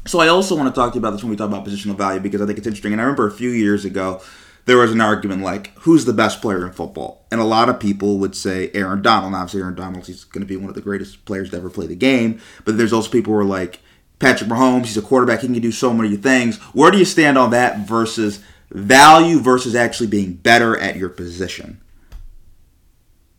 [0.05, 1.95] So I also want to talk to you about this when we talk about positional
[1.95, 2.91] value because I think it's interesting.
[2.91, 4.21] And I remember a few years ago
[4.65, 7.79] there was an argument like who's the best player in football, and a lot of
[7.79, 9.33] people would say Aaron Donald.
[9.33, 11.87] Obviously, Aaron Donald he's going to be one of the greatest players to ever play
[11.87, 12.39] the game.
[12.65, 13.79] But there's also people who are like
[14.19, 14.85] Patrick Mahomes.
[14.85, 15.41] He's a quarterback.
[15.41, 16.57] He can do so many things.
[16.73, 21.81] Where do you stand on that versus value versus actually being better at your position?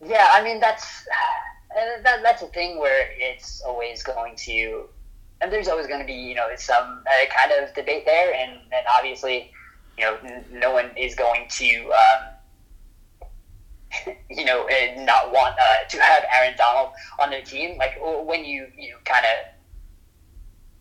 [0.05, 1.07] Yeah, I mean that's
[2.05, 4.89] that, that's a thing where it's always going to
[5.45, 8.53] and there's always going to be you know some uh, kind of debate there, and,
[8.73, 9.53] and obviously
[9.99, 12.31] you know n- no one is going to um,
[14.31, 17.77] you know uh, not want uh, to have Aaron Donald on their team.
[17.77, 19.33] Like when you you know, kind of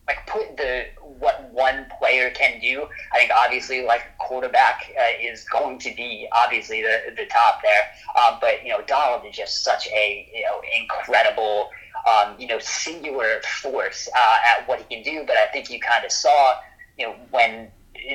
[0.07, 2.87] like put the what one player can do.
[3.13, 7.91] I think obviously like quarterback uh, is going to be obviously the the top there.
[8.17, 11.69] Um, but you know Donald is just such a you know incredible
[12.07, 15.23] um, you know, singular force uh, at what he can do.
[15.25, 16.55] But I think you kind of saw,
[16.97, 17.71] you know, when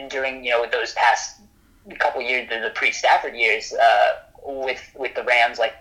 [0.09, 1.41] during you know those past
[1.99, 4.09] couple years, the, the pre-Stafford years uh,
[4.45, 5.75] with with the Rams, like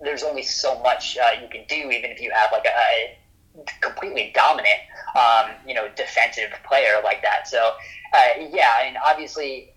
[0.00, 3.64] there's only so much uh, you can do, even if you have like a, a
[3.80, 4.80] completely dominant,
[5.14, 7.46] um, you know, defensive player like that.
[7.46, 7.74] So,
[8.12, 9.70] uh, yeah, I mean, obviously,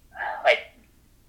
[0.44, 0.60] like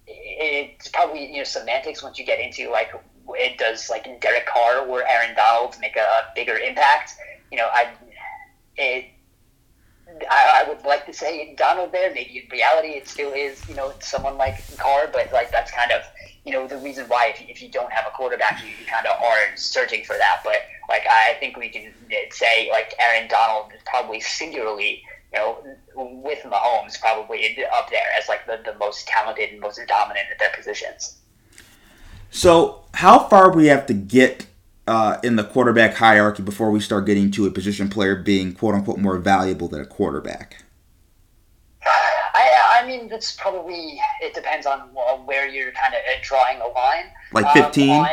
[0.06, 2.92] it's probably you know semantics once you get into like
[3.30, 7.12] it does like Derek Carr or Aaron Donald make a, a bigger impact.
[7.50, 7.88] You know, I
[8.76, 9.06] it.
[10.30, 12.12] I, I would like to say Donald there.
[12.14, 15.90] Maybe in reality, it still is, you know, someone like Carr, but like that's kind
[15.90, 16.02] of,
[16.44, 18.86] you know, the reason why if you, if you don't have a quarterback, you, you
[18.86, 20.40] kind of are searching for that.
[20.44, 25.38] But like I think we can uh, say like Aaron Donald is probably singularly, you
[25.38, 25.58] know,
[25.96, 30.38] with Mahomes probably up there as like the, the most talented and most dominant at
[30.38, 31.18] their positions.
[32.30, 34.46] So, how far we have to get
[34.86, 38.74] uh, in the quarterback hierarchy before we start getting to a position player being quote
[38.74, 40.64] unquote more valuable than a quarterback?
[41.82, 44.80] I, I mean, that's probably it depends on
[45.24, 47.06] where you're kind of drawing a line.
[47.32, 47.90] Like fifteen.
[47.90, 48.06] Um,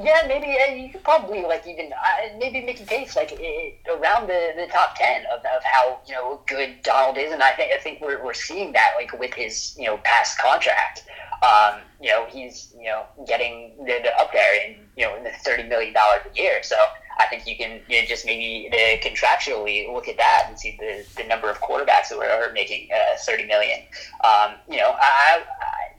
[0.00, 3.78] yeah, maybe uh, you could probably like even uh, maybe make a case like it,
[3.90, 7.52] around the, the top ten of, of how you know good Donald is, and I
[7.52, 11.04] think I think we're, we're seeing that like with his you know past contract.
[11.42, 15.24] um, you know, he's you know getting the, the up there in you know in
[15.24, 16.62] the thirty million dollars a year.
[16.62, 16.76] So
[17.18, 20.76] I think you can you know, just maybe uh, contractually look at that and see
[20.78, 23.80] the, the number of quarterbacks that are, making uh, thirty million.
[24.24, 25.92] Um, you know, I, I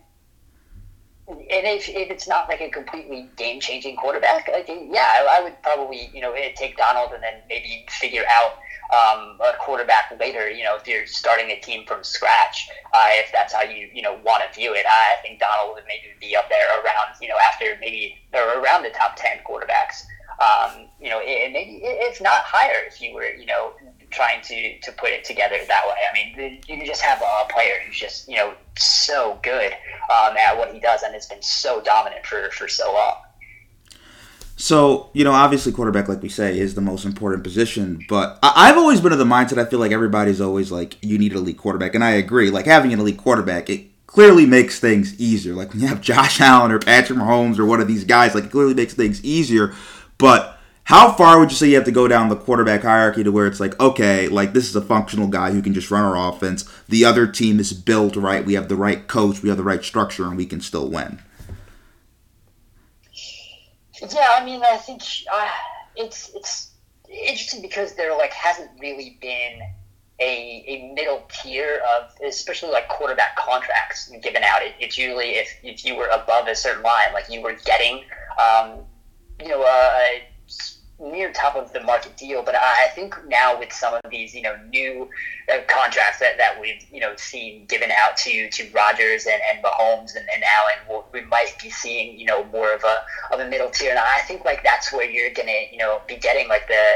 [1.27, 5.43] and if, if it's not like a completely game changing quarterback, like yeah, I, I
[5.43, 8.57] would probably you know take Donald and then maybe figure out
[8.91, 10.49] um, a quarterback later.
[10.49, 14.01] You know, if you're starting a team from scratch, uh, if that's how you you
[14.01, 17.29] know want to view it, I think Donald would maybe be up there around you
[17.29, 20.03] know after maybe or around the top ten quarterbacks.
[20.41, 23.73] Um, you know, it, maybe if not higher if you were you know
[24.13, 25.95] trying to to put it together that way.
[26.09, 30.37] I mean, you can just have a player who's just you know so good um,
[30.37, 33.15] at what he does, and has been so dominant for for so long.
[34.55, 38.05] So, you know, obviously, quarterback, like we say, is the most important position.
[38.07, 41.17] But I- have always been of the mindset I feel like everybody's always like, you
[41.17, 41.95] need an elite quarterback.
[41.95, 42.49] And I agree.
[42.49, 45.53] Like, having an elite quarterback, it clearly makes things easier.
[45.53, 48.45] Like, when you have Josh Allen or Patrick Mahomes or one of these guys, like,
[48.45, 49.73] it clearly makes things easier.
[50.17, 53.31] But how far would you say you have to go down the quarterback hierarchy to
[53.31, 56.29] where it's like, okay, like, this is a functional guy who can just run our
[56.29, 56.69] offense.
[56.89, 58.45] The other team is built right.
[58.45, 61.21] We have the right coach, we have the right structure, and we can still win?
[64.11, 65.01] Yeah, I mean, I think
[65.33, 65.49] uh,
[65.95, 66.71] it's it's
[67.09, 69.61] interesting because there like hasn't really been
[70.19, 74.61] a, a middle tier of especially like quarterback contracts given out.
[74.61, 78.03] It, it's usually if, if you were above a certain line, like you were getting,
[78.37, 78.79] um,
[79.39, 80.23] you know, a
[80.99, 82.43] near top of the market deal.
[82.43, 85.09] But I think now with some of these, you know, new
[85.51, 89.63] uh, contracts that, that we've, you know, seen given out to, to Rodgers and, and
[89.63, 92.97] Mahomes and, and Allen, we'll, we might be seeing, you know, more of a,
[93.33, 93.89] of a middle tier.
[93.89, 96.95] And I think like that's where you're going to, you know, be getting like the,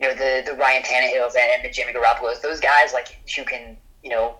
[0.00, 3.76] you know, the, the Ryan Tannehills and the Jimmy Garoppolo's, those guys like who can,
[4.02, 4.36] you know,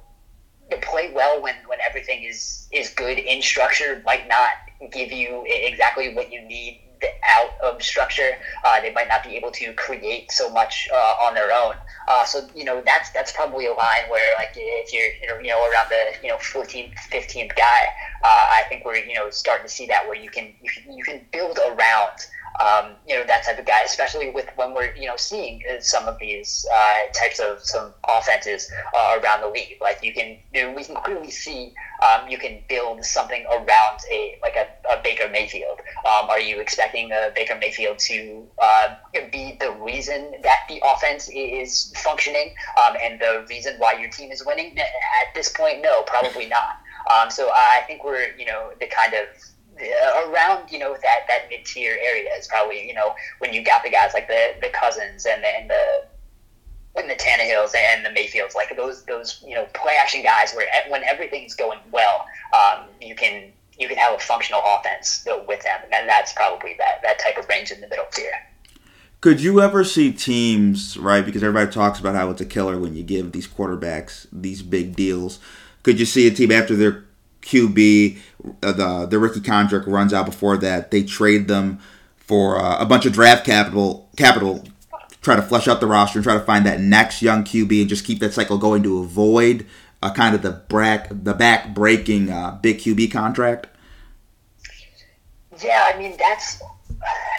[0.82, 4.50] play well when, when everything is, is good in structure might not
[4.92, 6.82] give you exactly what you need
[7.28, 8.32] out of structure.
[8.64, 11.74] Uh, they might not be able to create so much uh, on their own.
[12.08, 15.60] Uh, so you know that's that's probably a line where like if you're you know
[15.70, 17.86] around the you know 14th, 15th guy,
[18.24, 20.96] uh, I think we're you know starting to see that where you can you can,
[20.96, 22.12] you can build around
[22.60, 25.80] um, you know that type of guy, especially with when we're you know seeing uh,
[25.80, 29.78] some of these uh, types of some offenses uh, around the league.
[29.80, 34.00] Like you can, you know, we can clearly see um, you can build something around
[34.10, 35.78] a like a, a Baker Mayfield.
[36.06, 38.94] Um, are you expecting a Baker Mayfield to uh,
[39.32, 44.30] be the reason that the offense is functioning um, and the reason why your team
[44.30, 44.76] is winning?
[44.78, 46.80] At this point, no, probably not.
[47.10, 49.26] Um, so I think we're you know the kind of
[50.26, 53.82] around you know that that mid tier area is probably you know when you got
[53.82, 56.04] the guys like the the Cousins and the, and the
[56.96, 60.66] and the Tannehills and the Mayfields, like those those you know play action guys, where
[60.88, 65.80] when everything's going well, um, you can you can have a functional offense with them,
[65.92, 68.32] and that's probably that that type of range in the middle tier.
[69.20, 71.24] Could you ever see teams right?
[71.24, 74.94] Because everybody talks about how it's a killer when you give these quarterbacks these big
[74.94, 75.40] deals.
[75.82, 77.04] Could you see a team after their
[77.48, 78.18] QB.
[78.62, 80.90] Uh, the the rookie contract runs out before that.
[80.90, 81.80] They trade them
[82.16, 84.64] for uh, a bunch of draft capital capital.
[85.20, 87.88] Try to flesh out the roster and try to find that next young QB and
[87.88, 89.66] just keep that cycle going to avoid
[90.02, 93.66] uh, kind of the back the back breaking uh, big QB contract.
[95.60, 96.62] Yeah, I mean that's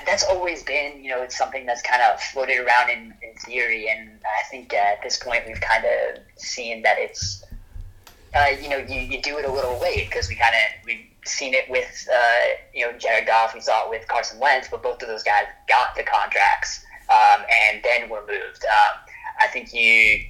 [0.06, 3.90] that's always been you know it's something that's kind of floated around in, in theory,
[3.90, 7.44] and I think at this point we've kind of seen that it's
[8.36, 11.06] uh, you know, you, you do it a little late because we kind of we've
[11.26, 14.84] seen it with uh, you know Jared Goff, we saw it with Carson Wentz, but
[14.84, 18.66] both of those guys got the contracts um, and then were moved.
[18.66, 19.00] Um,
[19.42, 20.26] I think you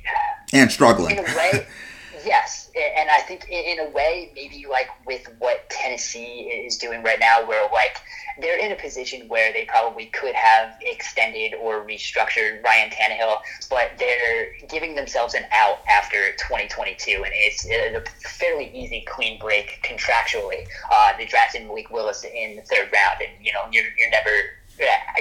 [0.54, 1.68] and struggling in a way.
[2.26, 7.20] yes, and I think in a way, maybe like with what Tennessee is doing right
[7.20, 7.98] now, where like
[8.40, 13.38] they're in a position where they probably could have extended or restructured Ryan Tannehill,
[13.70, 19.80] but they're giving themselves an out after 2022, and it's a fairly easy clean break
[19.84, 20.68] contractually.
[20.94, 24.32] Uh, they drafted Malik Willis in the third round, and you know you're, you're never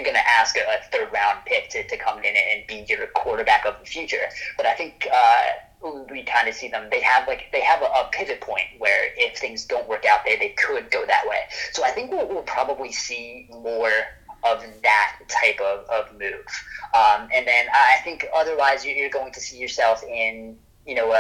[0.03, 3.67] going to ask a, third round pick to, to come in and be your quarterback
[3.67, 4.29] of the future.
[4.57, 5.43] But I think uh,
[6.11, 6.89] we kind of see them.
[6.91, 10.21] They have like they have a, a, pivot point where if things don't work out,
[10.25, 11.41] there, they could go that way.
[11.73, 13.93] So I think we'll, we'll probably see more
[14.45, 16.47] of that type of, of move.
[16.95, 20.57] Um, and then I think otherwise you're going to see yourself in
[20.87, 21.13] you know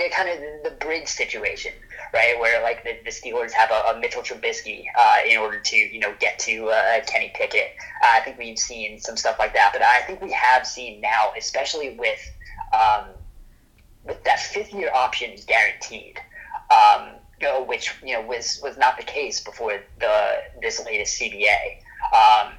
[0.00, 1.72] uh, kind of the, bridge situation,
[2.14, 2.38] right?
[2.38, 5.98] Where like the, the Steelers have a, a Mitchell Trubisky uh, in order to you
[5.98, 7.72] know get to uh, Kenny Pickett.
[8.02, 11.00] Uh, I think we've seen some stuff like that, but I think we have seen
[11.00, 12.20] now, especially with
[12.72, 13.06] um,
[14.04, 16.18] with that fifth year option guaranteed.
[16.70, 21.78] Um, uh, which you know was was not the case before the this latest CBA.
[22.12, 22.52] Um,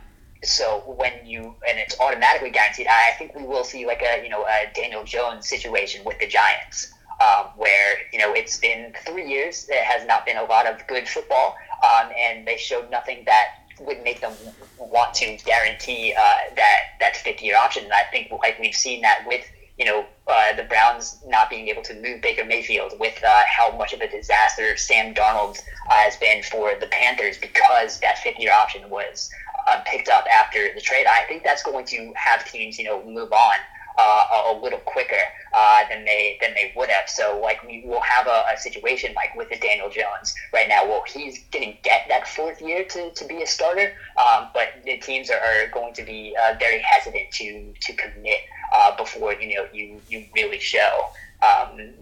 [0.44, 4.30] so when you and it's automatically guaranteed, I think we will see like a you
[4.30, 9.28] know a Daniel Jones situation with the Giants, um, where you know it's been three
[9.28, 9.66] years.
[9.66, 13.48] There has not been a lot of good football, um, and they showed nothing that
[13.80, 14.34] would make them
[14.78, 17.84] want to guarantee uh, that that fifth year option.
[17.84, 19.46] And I think like we've seen that with
[19.78, 23.76] you know uh, the Browns not being able to move Baker Mayfield, with uh, how
[23.78, 25.60] much of a disaster Sam Darnold
[25.90, 29.30] uh, has been for the Panthers because that fifth year option was
[29.68, 31.06] uh, picked up after the trade.
[31.06, 33.56] I think that's going to have teams you know move on
[34.00, 35.24] uh, a, little quicker
[35.54, 37.10] uh, than they than they would have.
[37.10, 40.86] So like we will have a, a, situation like with the Daniel Jones right now.
[40.86, 44.70] Well, he's going to get that fourth year to, to be a starter, um, but
[44.86, 48.40] the teams are, are going to be uh, very hesitant to to commit
[48.74, 51.06] uh, before you know you you really show.
[51.42, 51.94] Um,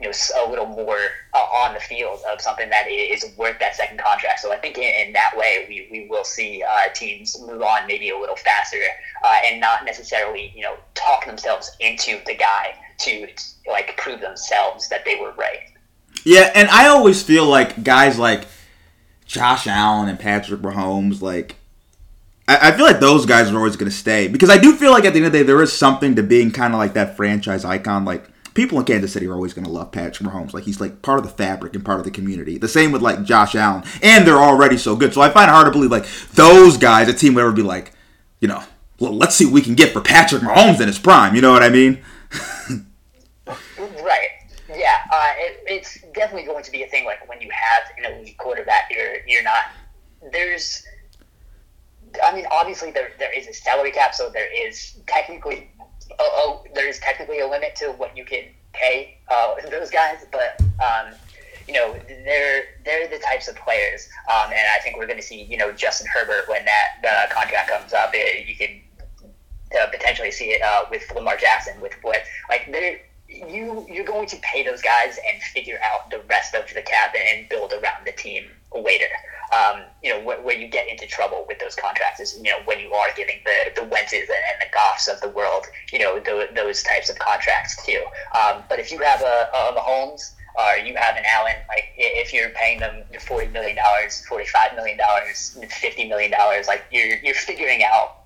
[0.00, 0.12] you know
[0.44, 0.98] a little more
[1.34, 4.40] uh, on the field of something that is worth that second contract.
[4.40, 7.86] So I think in, in that way we, we will see uh, teams move on
[7.86, 8.76] maybe a little faster
[9.24, 13.28] uh, and not necessarily you know talk themselves into the guy to
[13.68, 15.60] like prove themselves that they were right.
[16.24, 18.46] Yeah, and I always feel like guys like
[19.26, 21.56] Josh Allen and Patrick Mahomes like.
[22.48, 25.04] I feel like those guys are always going to stay because I do feel like
[25.04, 27.16] at the end of the day there is something to being kind of like that
[27.16, 28.04] franchise icon.
[28.04, 28.24] Like
[28.56, 30.54] people in Kansas City are always going to love Patrick Mahomes.
[30.54, 32.56] Like he's like part of the fabric and part of the community.
[32.56, 35.12] The same with like Josh Allen, and they're already so good.
[35.12, 37.62] So I find it hard to believe like those guys, a team would ever be
[37.62, 37.92] like,
[38.40, 38.64] you know,
[38.98, 41.36] well, let's see what we can get for Patrick Mahomes in his prime.
[41.36, 42.02] You know what I mean?
[43.46, 44.28] right.
[44.70, 44.96] Yeah.
[45.12, 47.04] Uh, it, it's definitely going to be a thing.
[47.04, 49.64] Like when you have an elite quarterback, you're you're not
[50.32, 50.82] there's.
[52.24, 55.70] I mean, obviously there there is a salary cap, so there is technically
[56.18, 60.60] oh, oh, there's technically a limit to what you can pay uh, those guys, but
[60.82, 61.12] um,
[61.66, 65.26] you know they're they're the types of players, um, and I think we're going to
[65.26, 68.10] see you know Justin Herbert when that uh, contract comes up.
[68.14, 68.80] It, you can
[69.80, 74.26] uh, potentially see it uh, with Lamar Jackson with what like they're you you're going
[74.28, 78.06] to pay those guys and figure out the rest of the cap and build around
[78.06, 78.44] the team
[78.82, 79.08] later.
[79.54, 82.58] Um, you know, where, where, you get into trouble with those contracts is, you know,
[82.64, 86.00] when you are giving the, the Wentzes and, and the Goffs of the world, you
[86.00, 86.20] know,
[86.52, 88.04] those types of contracts too.
[88.34, 92.32] Um, but if you have a, a Mahomes or you have an Allen, like if
[92.32, 96.32] you're paying them $40 million, $45 million, $50 million,
[96.66, 98.24] like you're, you're figuring out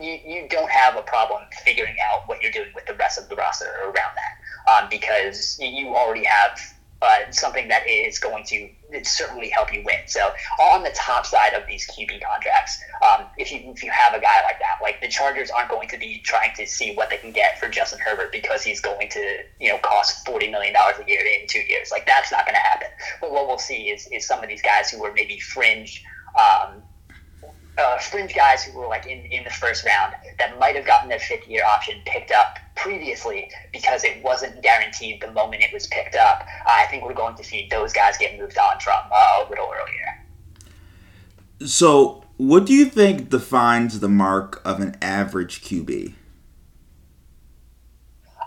[0.00, 3.28] you, you don't have a problem figuring out what you're doing with the rest of
[3.28, 4.38] the roster around that
[4.68, 6.60] um, because you already have
[7.02, 8.68] uh, something that is going to
[9.02, 10.00] certainly help you win.
[10.06, 10.30] So
[10.60, 14.20] on the top side of these QB contracts, um, if you if you have a
[14.20, 17.16] guy like that, like the Chargers aren't going to be trying to see what they
[17.16, 20.96] can get for Justin Herbert because he's going to you know cost forty million dollars
[21.04, 21.90] a year in two years.
[21.90, 22.88] Like that's not going to happen.
[23.20, 26.04] But what we'll see is is some of these guys who are maybe fringe.
[26.38, 26.82] Um,
[27.78, 31.08] uh, fringe guys who were like in, in the first round that might have gotten
[31.08, 35.86] their fifth year option picked up previously because it wasn't guaranteed the moment it was
[35.86, 36.42] picked up.
[36.66, 39.46] Uh, I think we're going to see those guys get moved on from uh, a
[39.48, 40.24] little earlier.
[41.68, 46.14] So, what do you think defines the mark of an average QB?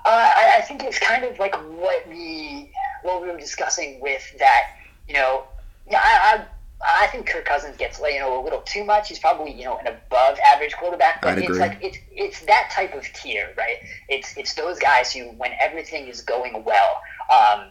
[0.03, 2.71] Uh, I, I think it's kind of like what we
[3.03, 4.75] what we were discussing with that.
[5.07, 5.43] You know,
[5.89, 6.45] yeah, I, I
[6.83, 9.09] I think Kirk Cousins gets you know a little too much.
[9.09, 11.59] He's probably you know an above average quarterback, but I'd it's agree.
[11.59, 13.77] like it's it's that type of tier, right?
[14.09, 17.01] It's it's those guys who when everything is going well,
[17.31, 17.67] um,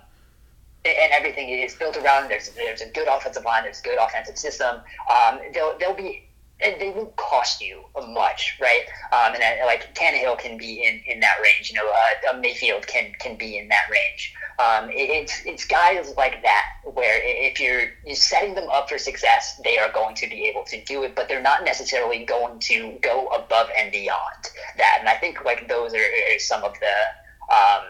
[0.85, 4.39] and everything is built around there's there's a good offensive line, there's a good offensive
[4.39, 4.81] system.
[5.11, 6.30] Um, they'll they'll be
[6.63, 8.83] and they won't cost you much, right?
[9.13, 11.71] Um, and then, like Tannehill can be in, in that range.
[11.71, 11.91] You know,
[12.31, 14.35] uh, Mayfield can can be in that range.
[14.59, 18.99] Um, it, it's it's guys like that where if you're you're setting them up for
[18.99, 22.59] success, they are going to be able to do it, but they're not necessarily going
[22.61, 24.99] to go above and beyond that.
[25.01, 27.55] And I think like those are, are some of the.
[27.55, 27.85] Um,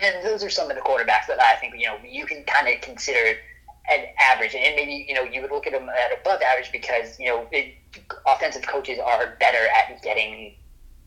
[0.00, 2.68] and those are some of the quarterbacks that I think you know you can kind
[2.68, 3.38] of consider
[3.90, 7.18] an average, and maybe you know you would look at them at above average because
[7.18, 7.74] you know it,
[8.26, 10.54] offensive coaches are better at getting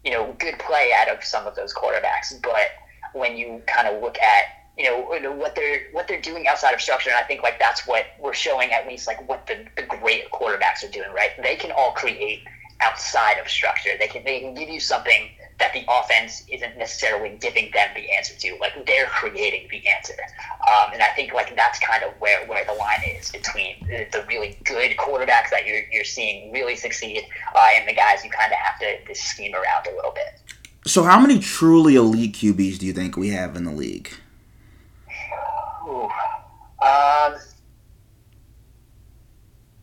[0.04, 2.40] you know good play out of some of those quarterbacks.
[2.42, 2.72] But
[3.14, 4.46] when you kind of look at
[4.78, 7.88] you know what they're what they're doing outside of structure, and I think like that's
[7.88, 11.12] what we're showing at least like what the, the great quarterbacks are doing.
[11.14, 12.44] Right, they can all create
[12.82, 13.92] outside of structure.
[13.98, 15.30] They can they can give you something
[15.60, 18.58] that the offense isn't necessarily giving them the answer to.
[18.60, 20.16] Like they're creating the answer,
[20.68, 24.08] um, and I think like that's kind of where, where the line is between the,
[24.12, 27.24] the really good quarterbacks that you're, you're seeing really succeed
[27.56, 30.42] uh, and the guys you kind of have to, to scheme around a little bit.
[30.86, 34.10] So, how many truly elite QBs do you think we have in the league?
[35.88, 36.10] Ooh,
[36.84, 37.36] um,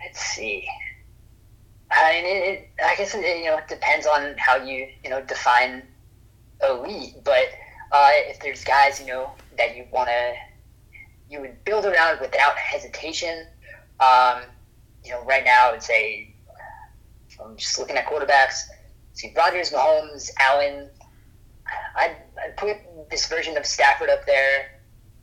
[0.00, 0.66] let's see.
[1.92, 5.10] I mean, it, it, I guess it, you know it depends on how you you
[5.10, 5.82] know define
[6.62, 7.16] elite.
[7.24, 7.48] But
[7.92, 10.34] uh, if there's guys you know that you want to
[11.32, 13.46] you would build around without hesitation.
[14.00, 14.42] Um,
[15.04, 16.34] you know, right now I would say
[17.42, 18.62] I'm just looking at quarterbacks.
[19.14, 20.88] See Rodgers, Mahomes, Allen.
[21.96, 22.76] I'd, I'd put
[23.10, 24.80] this version of Stafford up there.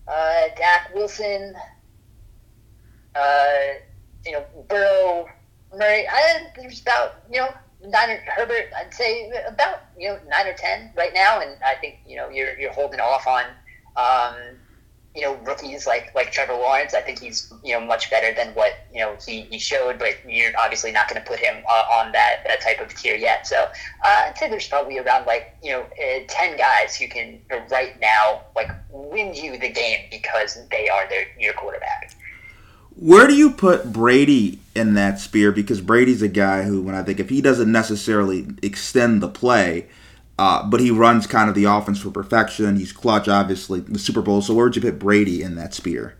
[0.07, 1.55] Uh, Dak Wilson.
[3.15, 3.57] Uh,
[4.26, 5.28] you know, Burrow,
[5.76, 6.07] Murray.
[6.07, 7.53] I, there's about you know
[7.86, 8.70] nine or Herbert.
[8.76, 12.30] I'd say about you know nine or ten right now, and I think you know
[12.30, 13.45] you're you're holding off on.
[13.95, 14.36] Um,
[15.15, 16.93] you know rookies like like Trevor Lawrence.
[16.93, 20.15] I think he's you know much better than what you know he, he showed, but
[20.28, 23.47] you're obviously not going to put him uh, on that that type of tier yet.
[23.47, 27.39] So uh, I'd say there's probably around like you know uh, ten guys who can
[27.70, 32.13] right now like win you the game because they are their your quarterback.
[33.02, 35.54] Where do you put Brady in that spear?
[35.54, 39.88] Because Brady's a guy who, when I think if he doesn't necessarily extend the play,
[40.38, 42.76] uh, but he runs kind of the offense for perfection.
[42.76, 44.41] He's clutch, obviously, the Super Bowl.
[44.41, 46.18] So where would you put Brady in that spear?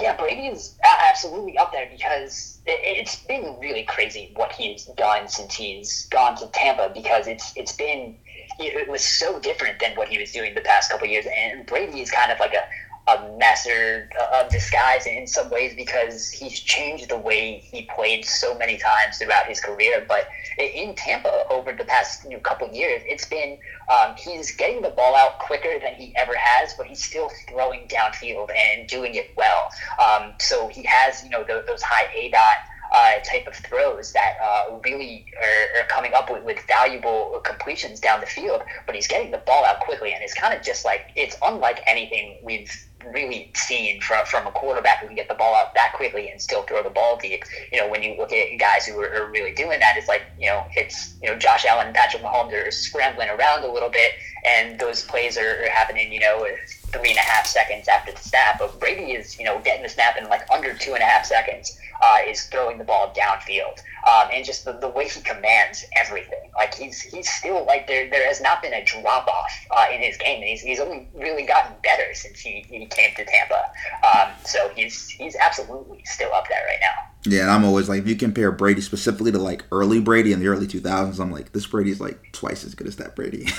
[0.00, 5.54] Yeah, Brady is absolutely up there because it's been really crazy what he's done since
[5.54, 8.16] he's gone to Tampa because it's it's been
[8.58, 12.00] it was so different than what he was doing the past couple years and Brady
[12.00, 12.64] is kind of like a
[13.08, 18.56] a master of disguise in some ways because he's changed the way he played so
[18.58, 20.04] many times throughout his career.
[20.08, 20.28] But
[20.58, 23.58] in Tampa over the past you know, couple years, it's been
[23.92, 27.86] um, he's getting the ball out quicker than he ever has, but he's still throwing
[27.86, 29.70] downfield and doing it well.
[30.04, 34.36] Um, so he has you know those, those high aDOT uh, type of throws that
[34.42, 38.62] uh, really are, are, coming up with, with valuable completions down the field.
[38.86, 41.82] But he's getting the ball out quickly, and it's kind of just like it's unlike
[41.86, 42.70] anything we've
[43.12, 46.40] really seen from, from a quarterback who can get the ball out that quickly and
[46.40, 47.44] still throw the ball deep.
[47.72, 50.22] You know, when you look at guys who are, are really doing that, it's like,
[50.38, 53.90] you know, it's, you know, Josh Allen and Patrick Mahomes are scrambling around a little
[53.90, 54.12] bit,
[54.44, 56.46] and those plays are, are happening, you know,
[56.92, 58.58] three and a half seconds after the snap.
[58.58, 61.26] But Brady is, you know, getting the snap in like under two and a half
[61.26, 63.80] seconds, uh, is throwing the ball downfield.
[64.06, 66.50] Um, and just the, the way he commands everything.
[66.54, 70.00] Like he's he's still like there there has not been a drop off uh, in
[70.00, 70.42] his game.
[70.42, 73.64] He's, he's only really gotten better since he, he came to Tampa.
[74.04, 77.10] Um, so he's he's absolutely still up there right now.
[77.28, 80.38] Yeah, and I'm always like, if you compare Brady specifically to like early Brady in
[80.38, 83.48] the early 2000s, I'm like, this Brady's like twice as good as that Brady.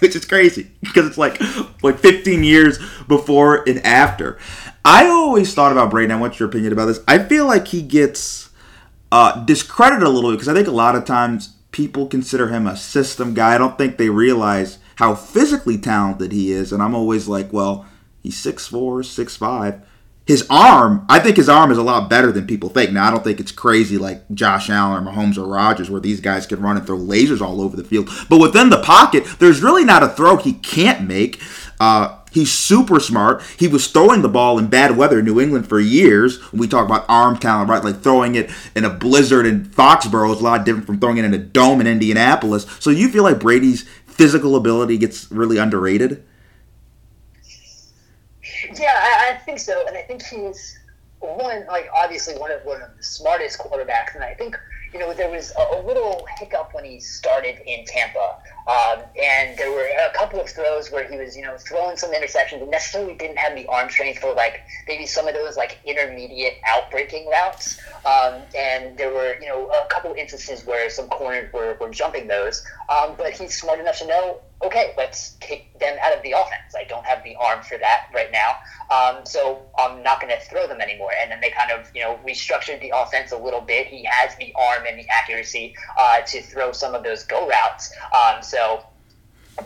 [0.00, 1.40] which is crazy because it's like
[1.82, 4.38] like 15 years before and after.
[4.86, 6.12] I always thought about Brady.
[6.12, 7.00] I want your opinion about this.
[7.08, 8.50] I feel like he gets
[9.10, 12.68] uh, discredited a little bit because I think a lot of times people consider him
[12.68, 13.56] a system guy.
[13.56, 17.84] I don't think they realize how physically talented he is, and I'm always like, well,
[18.22, 19.82] he's 6'4", 6'5",
[20.24, 22.92] his arm, I think his arm is a lot better than people think.
[22.92, 26.20] Now, I don't think it's crazy like Josh Allen or Mahomes or Rodgers, where these
[26.20, 28.08] guys can run and throw lasers all over the field.
[28.28, 31.40] But within the pocket, there's really not a throw he can't make.
[31.78, 33.42] Uh, he's super smart.
[33.58, 36.38] He was throwing the ball in bad weather in New England for years.
[36.52, 37.82] We talk about arm talent, right?
[37.82, 41.24] Like throwing it in a blizzard in Foxborough is a lot different from throwing it
[41.24, 42.66] in a dome in Indianapolis.
[42.78, 46.22] So you feel like Brady's physical ability gets really underrated?
[48.78, 50.78] Yeah, I, I think so, and I think he's
[51.20, 54.58] one like obviously one of one of the smartest quarterbacks, and I think
[54.92, 59.56] you know there was a, a little hiccup when he started in Tampa, um, and
[59.56, 62.70] there were a couple of throws where he was you know throwing some interceptions and
[62.70, 67.28] necessarily didn't have the arm strength for like maybe some of those like intermediate outbreaking
[67.30, 71.90] routes, um, and there were you know a couple instances where some corners were, were
[71.90, 76.22] jumping those, um, but he's smart enough to know okay, let's kick them out of
[76.22, 76.74] the offense.
[76.74, 78.56] I don't have the arm for that right now,
[78.90, 81.10] um, so I'm not going to throw them anymore.
[81.20, 83.86] And then they kind of, you know, restructured the offense a little bit.
[83.86, 87.92] He has the arm and the accuracy uh, to throw some of those go routes.
[88.14, 88.95] Um, so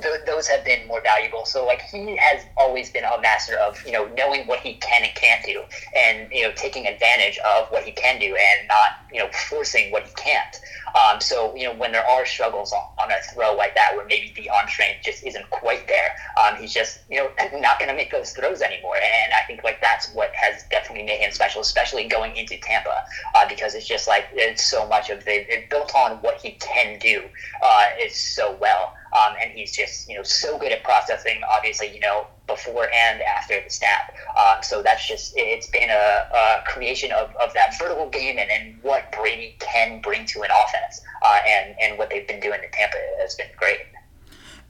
[0.02, 1.44] th- those have been more valuable.
[1.44, 5.02] So like he has always been a master of you know knowing what he can
[5.02, 5.62] and can't do,
[5.96, 9.90] and you know taking advantage of what he can do, and not you know forcing
[9.90, 10.56] what he can't.
[10.94, 14.06] Um, so you know when there are struggles on, on, a throw like that, where
[14.06, 17.90] maybe the arm strength just isn't quite there, um, he's just you know not going
[17.90, 18.96] to make those throws anymore.
[18.96, 23.04] And I think like that's what has definitely made him special, especially going into Tampa,
[23.34, 26.98] uh, because it's just like it's so much of it, built on what he can
[26.98, 27.22] do
[27.62, 28.94] uh, is so well.
[29.20, 31.40] Um, and he's just you know so good at processing.
[31.50, 34.14] Obviously, you know before and after the snap.
[34.38, 38.50] Um, so that's just it's been a, a creation of, of that vertical game and,
[38.50, 41.00] and what Brady can bring to an offense.
[41.22, 43.80] Uh, and and what they've been doing in Tampa has been great.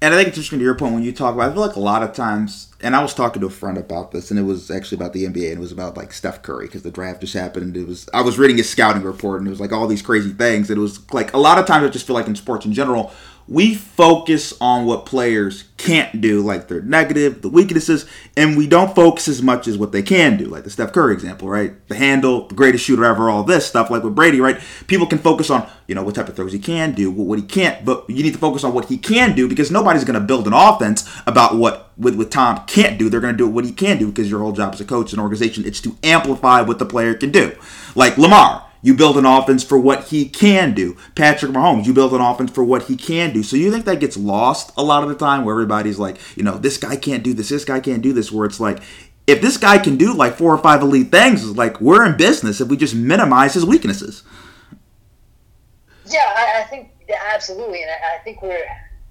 [0.03, 1.51] And I think it's interesting to your point when you talk about.
[1.51, 4.13] I feel like a lot of times, and I was talking to a friend about
[4.13, 6.67] this, and it was actually about the NBA, and it was about like Steph Curry
[6.67, 7.67] because the draft just happened.
[7.67, 10.01] And it was I was reading his scouting report, and it was like all these
[10.01, 10.71] crazy things.
[10.71, 12.73] And it was like a lot of times I just feel like in sports in
[12.73, 13.13] general,
[13.51, 18.95] we focus on what players can't do, like their negative, the weaknesses, and we don't
[18.95, 21.75] focus as much as what they can do, like the Steph Curry example, right?
[21.89, 24.61] The handle, the greatest shooter ever, all this stuff, like with Brady, right?
[24.87, 27.45] People can focus on, you know, what type of throws he can do, what he
[27.45, 30.25] can't, but you need to focus on what he can do because nobody's going to
[30.25, 33.11] build an offense about what with, with Tom can't do.
[33.11, 35.13] They're going to do what he can do because your whole job as a coach
[35.13, 37.57] and organization, it's to amplify what the player can do.
[37.97, 40.97] Like Lamar, you build an offense for what he can do.
[41.15, 43.43] Patrick Mahomes, you build an offense for what he can do.
[43.43, 46.43] So you think that gets lost a lot of the time where everybody's like, you
[46.43, 48.81] know, this guy can't do this, this guy can't do this, where it's like,
[49.27, 52.17] if this guy can do like four or five elite things, it's like we're in
[52.17, 54.23] business if we just minimize his weaknesses.
[56.07, 56.91] Yeah, I, I think
[57.33, 58.65] absolutely, and I, I, think we're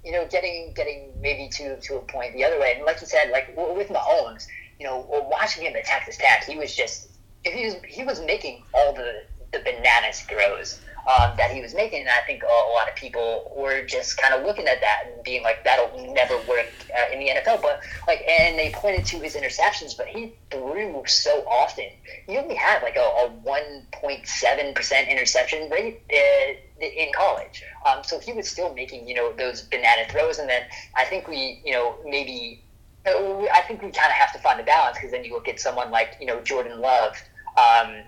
[0.04, 2.74] you know getting getting maybe to to a point the other way.
[2.76, 4.46] And like you said, like with Mahomes,
[4.78, 7.10] you know, watching him at Texas Tech, he was just
[7.44, 9.22] he was he was making all the
[9.52, 12.00] the bananas throws um, that he was making.
[12.00, 15.22] And I think a, lot of people were just kind of looking at that and
[15.24, 17.62] being like, that'll never work uh, in the NFL.
[17.62, 21.86] But like, and they pointed to his interceptions, but he threw so often.
[22.26, 27.62] He only had like a, a 1.7% interception rate uh, in college.
[27.86, 30.38] Um, so he was still making, you know, those banana throws.
[30.38, 30.62] And then
[30.96, 32.64] I think we, you know, maybe.
[33.06, 35.48] Uh, I think we kind of have to find a balance because then you look
[35.48, 37.16] at someone like you know Jordan Love,
[37.56, 38.02] um,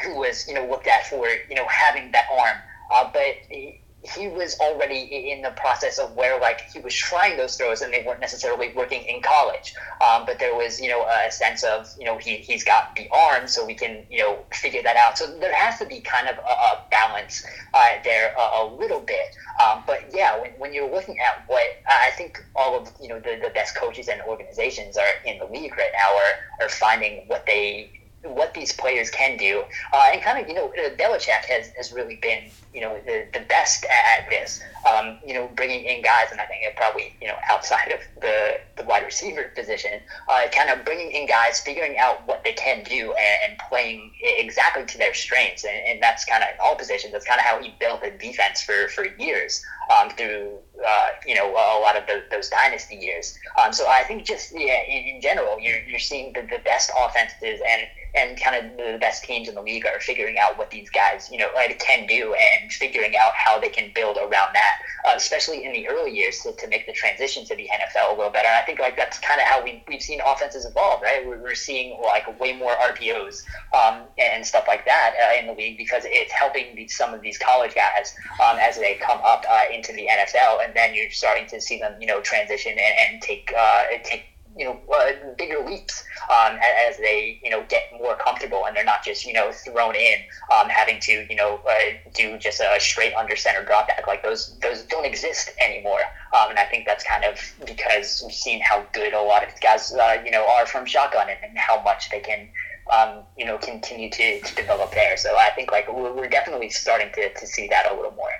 [0.00, 2.58] who was you know looked at for you know having that arm,
[2.92, 7.56] uh, but he, was already in the process of where like he was trying those
[7.56, 9.74] throws and they weren't necessarily working in college.
[10.00, 13.08] Um, but there was you know a sense of you know he he's got the
[13.10, 15.18] arm so we can you know figure that out.
[15.18, 17.44] So there has to be kind of a, a balance
[17.74, 19.34] uh, there a, a, little bit.
[19.62, 23.18] Um, but yeah, when, when you're looking at what I think all of you know
[23.18, 27.24] the, the best coaches and organizations are in the league right now are, are finding
[27.26, 29.62] what they what these players can do,
[29.92, 32.44] uh, and kind of you know uh, Belichick has, has really been
[32.74, 34.60] you know the, the best at this.
[34.88, 38.58] Um, you know, bringing in guys, and I think probably you know outside of the,
[38.76, 42.82] the wide receiver position, uh, kind of bringing in guys, figuring out what they can
[42.84, 47.12] do, and, and playing exactly to their strengths, and, and that's kind of all positions.
[47.12, 51.34] That's kind of how he built the defense for for years um, through uh, you
[51.34, 53.38] know a lot of the, those dynasty years.
[53.62, 56.90] Um, so I think just yeah, in, in general, you're, you're seeing the, the best
[56.96, 57.82] offenses and
[58.14, 61.28] and kind of the best teams in the league are figuring out what these guys,
[61.30, 61.48] you know,
[61.78, 65.88] can do and figuring out how they can build around that, uh, especially in the
[65.88, 68.48] early years to, to make the transition to the NFL a little better.
[68.48, 71.26] And I think like that's kind of how we, we've seen offenses evolve, right?
[71.26, 75.54] We're, we're seeing like way more RPOs um, and stuff like that uh, in the
[75.54, 78.14] league because it's helping some of these college guys
[78.44, 81.78] um, as they come up uh, into the NFL, and then you're starting to see
[81.78, 84.24] them, you know, transition and, and take uh, take
[84.58, 86.58] you know uh, bigger leaps um,
[86.88, 90.18] as they you know get more comfortable and they're not just you know thrown in
[90.54, 94.06] um, having to you know uh, do just a straight under center drop back.
[94.06, 96.00] Like those those don't exist anymore.
[96.36, 99.50] Um, and I think that's kind of because we've seen how good a lot of
[99.50, 102.48] these guys uh, you know are from shotgun and, and how much they can
[102.92, 105.16] um, you know continue to, to develop there.
[105.16, 108.32] So I think like we're, we're definitely starting to, to see that a little more.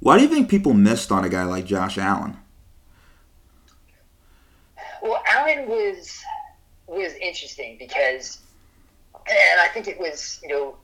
[0.00, 2.36] Why do you think people missed on a guy like Josh Allen?
[5.02, 6.22] Well, Allen was
[6.86, 8.38] was interesting because,
[9.14, 10.76] and I think it was you know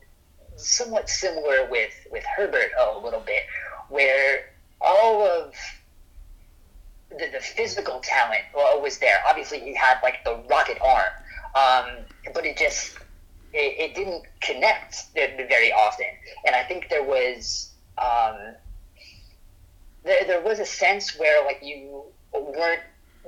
[0.56, 3.44] somewhat similar with with Herbert a little bit,
[3.88, 5.54] where all of
[7.10, 9.22] the, the physical talent was there.
[9.28, 11.12] Obviously, he had like the rocket arm,
[11.54, 12.04] um,
[12.34, 12.96] but it just
[13.52, 16.06] it, it, didn't connect very often.
[16.46, 18.54] And I think there was um,
[20.04, 22.80] there, there was a sense where like you weren't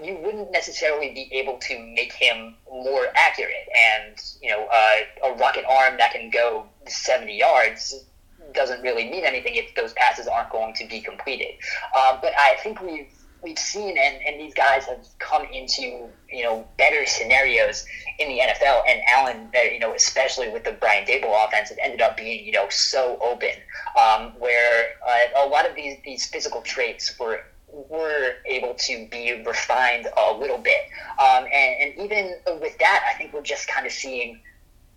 [0.03, 3.68] you wouldn't necessarily be able to make him more accurate.
[3.77, 8.05] And you know, uh, a rocket arm that can go 70 yards
[8.53, 11.55] doesn't really mean anything if those passes aren't going to be completed.
[11.97, 13.12] Uh, but I think we've
[13.43, 17.85] we've seen and, and these guys have come into you know better scenarios
[18.18, 21.78] in the NFL and Allen uh, you know especially with the Brian Daboll offense it
[21.82, 23.55] ended up being you know so open
[24.01, 27.41] um, where uh, a lot of these these physical traits were
[27.89, 30.89] were able to be refined a little bit.
[31.18, 34.41] Um, and, and even with that, I think we're just kind of seeing,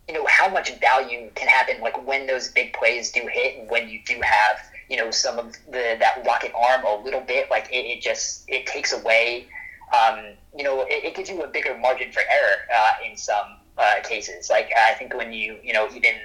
[0.07, 3.69] you know, how much value can happen, like when those big plays do hit, and
[3.69, 4.57] when you do have,
[4.89, 8.43] you know, some of the that rocket arm a little bit, like it, it just
[8.47, 9.47] it takes away,
[9.93, 13.57] um, you know, it, it, gives you a bigger margin for error uh, in some
[13.77, 14.49] uh, cases.
[14.49, 16.15] Like I think when you, you know, even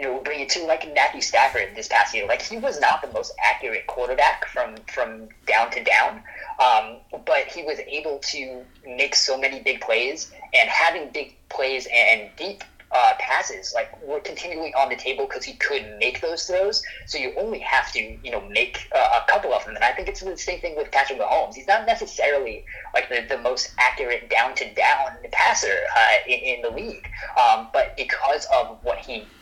[0.00, 2.26] you know, bring it to like Matthew Stafford this past year.
[2.26, 6.22] Like he was not the most accurate quarterback from from down to down,
[6.58, 6.96] um,
[7.26, 12.30] but he was able to make so many big plays and having big plays and
[12.36, 16.82] deep uh, passes like were continually on the table because he could make those throws.
[17.06, 19.76] So you only have to you know make uh, a couple of them.
[19.76, 21.54] And I think it's the same thing with Patrick Mahomes.
[21.54, 22.64] He's not necessarily
[22.94, 27.06] like the, the most accurate down to down passer uh, in, in, the league,
[27.40, 29.32] um, but because of what he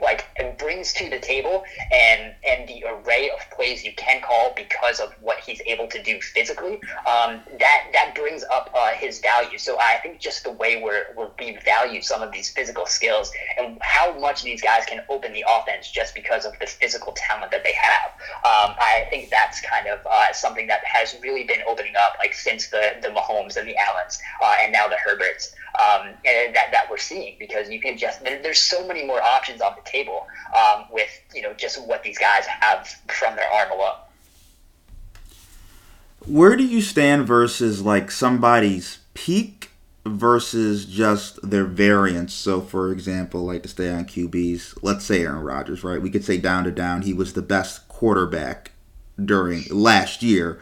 [0.00, 4.52] like and brings to the table and and the array of plays you can call
[4.56, 6.74] because of what he's able to do physically
[7.06, 9.58] um, that that brings up uh, his value.
[9.58, 13.30] So I think just the way we're, we're, we value some of these physical skills
[13.58, 17.50] and how much these guys can open the offense just because of the physical talent
[17.52, 18.10] that they have.
[18.44, 22.34] Um, I think that's kind of uh, something that has really been opening up like
[22.34, 26.90] since the the Mahomes and the Allens uh, and now the Herberts um, that that
[26.90, 30.26] we're seeing because you can just there, there's so many more options on the table
[30.56, 33.96] um, with you know just what these guys have from their arm alone.
[36.26, 39.70] Where do you stand versus like somebody's peak
[40.04, 42.34] versus just their variance?
[42.34, 46.02] So, for example, like to stay on QBs, let's say Aaron Rodgers, right?
[46.02, 48.72] We could say down to down, he was the best quarterback
[49.22, 50.60] during last year.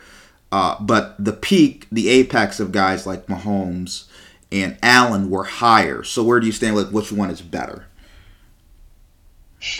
[0.52, 4.04] Uh, but the peak, the apex of guys like Mahomes
[4.52, 6.02] and Allen were higher.
[6.02, 6.76] So where do you stand?
[6.76, 7.86] Like, which one is better?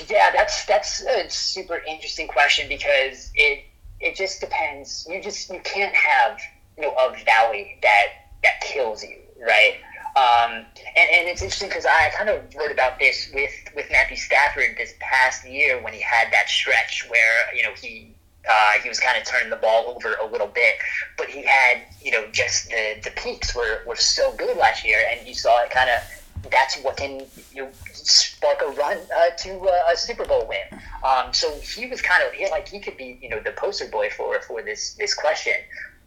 [0.09, 3.65] Yeah, that's that's a super interesting question because it
[4.01, 5.07] it just depends.
[5.09, 6.41] You just you can't have
[6.77, 8.07] you know a valley that
[8.43, 9.77] that kills you, right?
[10.17, 10.65] Um,
[10.97, 14.77] and, and it's interesting because I kind of wrote about this with with Matthew Stafford
[14.79, 18.16] this past year when he had that stretch where you know he
[18.49, 20.77] uh, he was kind of turning the ball over a little bit,
[21.17, 24.99] but he had, you know, just the, the peaks were, were so good last year,
[25.11, 26.01] and you saw it kind of.
[26.51, 30.81] That's what can you know, spark a run uh, to uh, a Super Bowl win.
[31.03, 34.11] Um, so he was kind of like he could be, you know, the poster boy
[34.11, 35.55] for for this this question.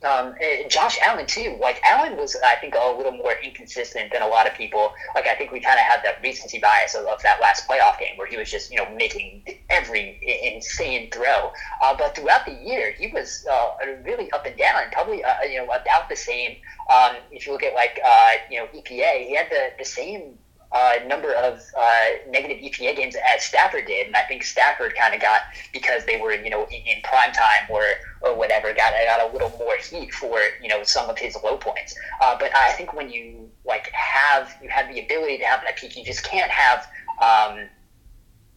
[0.01, 0.33] Um,
[0.69, 1.57] Josh Allen too.
[1.59, 4.93] Like Allen was, I think, a little more inconsistent than a lot of people.
[5.13, 7.99] Like I think we kind of had that recency bias of, of, that last playoff
[7.99, 10.19] game where he was just, you know, making every
[10.55, 11.51] insane throw.
[11.81, 13.71] Uh, but throughout the year, he was uh,
[14.03, 16.57] really up and down, probably uh, you know about the same.
[16.89, 20.37] Um, if you look at like uh, you know EPA, he had the the same
[20.71, 25.15] uh, number of uh, negative EPA games as Stafford did, and I think Stafford kind
[25.15, 25.41] of got
[25.73, 27.83] because they were you know in, in, prime time or
[28.21, 31.57] or whatever got got a little more heat for you know some of his low
[31.57, 31.95] points.
[32.21, 35.77] Uh, but I think when you like have you have the ability to have that
[35.77, 36.87] peak, you just can't have
[37.19, 37.67] um,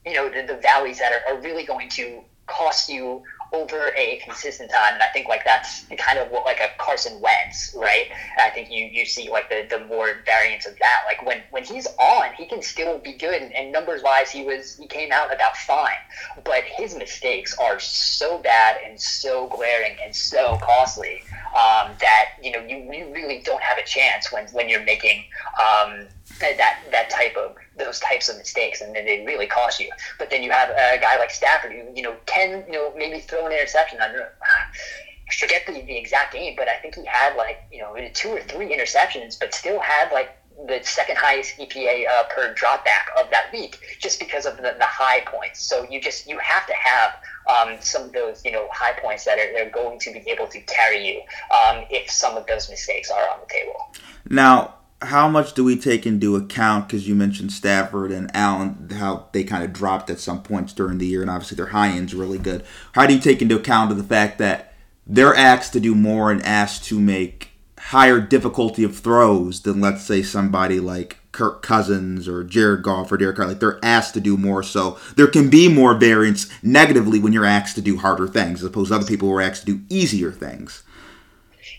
[0.04, 3.22] you know the, the valleys that are, are really going to cost you
[3.52, 4.94] over a consistent time.
[4.94, 8.06] And I think like that's kind of what like a Carson Wentz, right?
[8.10, 11.02] And I think you you see like the, the more variants of that.
[11.06, 13.42] Like when when he's on, he can still be good.
[13.42, 16.00] And, and numbers wise, he was he came out about fine.
[16.44, 21.22] But his mistakes are so bad and so glaring and so costly
[21.54, 25.24] um, that you know you, you really don't have a chance when when you're making.
[25.60, 26.06] Um,
[26.40, 29.90] that that type of those types of mistakes, and then they really cost you.
[30.18, 33.20] But then you have a guy like Stafford who you know can you know maybe
[33.20, 33.98] throw an interception.
[34.00, 34.12] I
[35.38, 38.40] forget the, the exact game, but I think he had like you know two or
[38.40, 43.46] three interceptions, but still had like the second highest EPA uh, per dropback of that
[43.52, 45.62] week, just because of the, the high points.
[45.62, 47.14] So you just you have to have
[47.48, 50.46] um, some of those you know high points that are, they're going to be able
[50.48, 51.20] to carry you
[51.54, 53.94] um, if some of those mistakes are on the table.
[54.28, 59.28] Now how much do we take into account because you mentioned Stafford and Allen how
[59.32, 62.14] they kind of dropped at some points during the year and obviously their high end's
[62.14, 62.64] really good.
[62.92, 64.74] How do you take into account of the fact that
[65.06, 70.04] they're asked to do more and asked to make higher difficulty of throws than let's
[70.04, 73.48] say somebody like Kirk Cousins or Jared Goff or Derek Carr.
[73.48, 77.44] Like they're asked to do more, so there can be more variance negatively when you're
[77.44, 79.84] asked to do harder things as opposed to other people who are asked to do
[79.88, 80.82] easier things.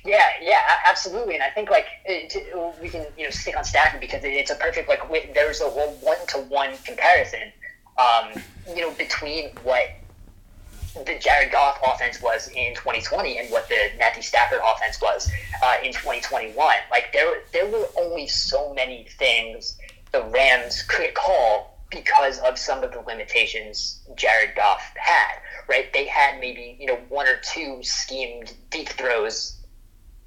[0.06, 1.36] Yeah, yeah, absolutely.
[1.36, 2.36] And I think like it,
[2.82, 6.18] we can you know stick on Stafford because it's a perfect like there's a one
[6.28, 7.54] to one comparison,
[7.98, 8.42] um,
[8.76, 9.88] you know, between what
[11.06, 15.32] the Jared Goff offense was in 2020 and what the Matthew Stafford offense was
[15.64, 16.56] uh, in 2021.
[16.92, 19.78] Like there, there were only so many things
[20.12, 25.36] the Rams could call because of some of the limitations Jared Goff had.
[25.68, 25.92] Right?
[25.94, 29.63] They had maybe you know one or two schemed deep throws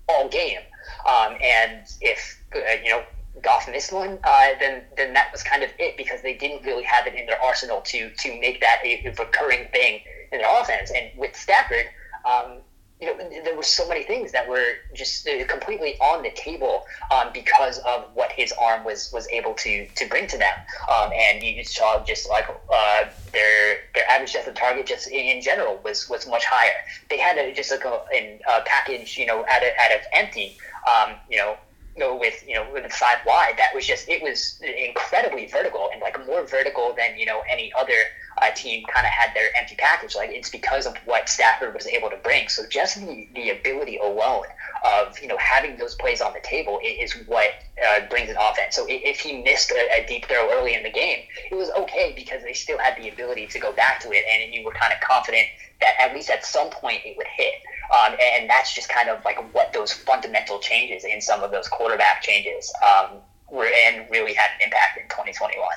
[0.08, 0.60] all game.
[1.06, 3.02] Um, and if uh, you know
[3.42, 6.84] Goff missed one, uh, then then that was kind of it because they didn't really
[6.84, 10.00] have it in their arsenal to to make that a, recurring thing
[10.32, 10.90] in their offense.
[10.90, 11.86] And with Stafford,
[12.24, 12.58] um,
[13.00, 16.84] you know, there were so many things that were just uh, completely on the table
[17.10, 20.54] um, because of what his arm was was able to to bring to them.
[20.90, 25.42] Um, and you saw just like uh, their their average depth of target just in
[25.42, 26.72] general was was much higher.
[27.10, 28.00] They had a, just like a,
[28.48, 31.56] a package, you know, out of out of empty, um, you know,
[31.98, 33.54] with you know with five wide.
[33.58, 37.72] That was just it was incredibly vertical and like more vertical than you know any
[37.76, 37.98] other
[38.42, 40.14] uh, team kind of had their empty package.
[40.14, 42.48] Like it's because of what Stafford was able to bring.
[42.48, 44.44] So just the, the ability alone
[44.84, 47.50] of you know having those plays on the table is what
[47.86, 48.76] uh, brings an offense.
[48.76, 51.20] So if he missed a, a, deep throw early in the game,
[51.50, 54.54] it was okay because they still had the ability to go back to it, and
[54.54, 55.46] you were kind of confident
[55.80, 57.54] that at least at some point it would hit.
[57.92, 61.68] Um, and that's just kind of like what those fundamental changes in some of those
[61.68, 63.18] quarterback changes um,
[63.50, 65.68] were, and really had an impact in 2021.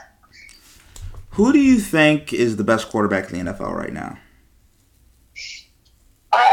[1.32, 4.18] Who do you think is the best quarterback in the NFL right now?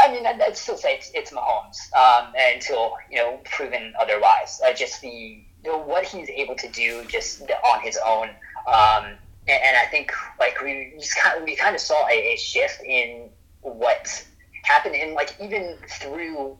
[0.07, 4.61] I mean, I'd still say it's, it's Mahomes um, until you know proven otherwise.
[4.65, 8.29] Uh, just the what he's able to do just on his own,
[8.67, 9.05] um,
[9.49, 12.37] and, and, I think like we just kind of, we kind of saw a, a
[12.37, 13.29] shift in
[13.61, 14.25] what
[14.63, 16.57] happened, and like even through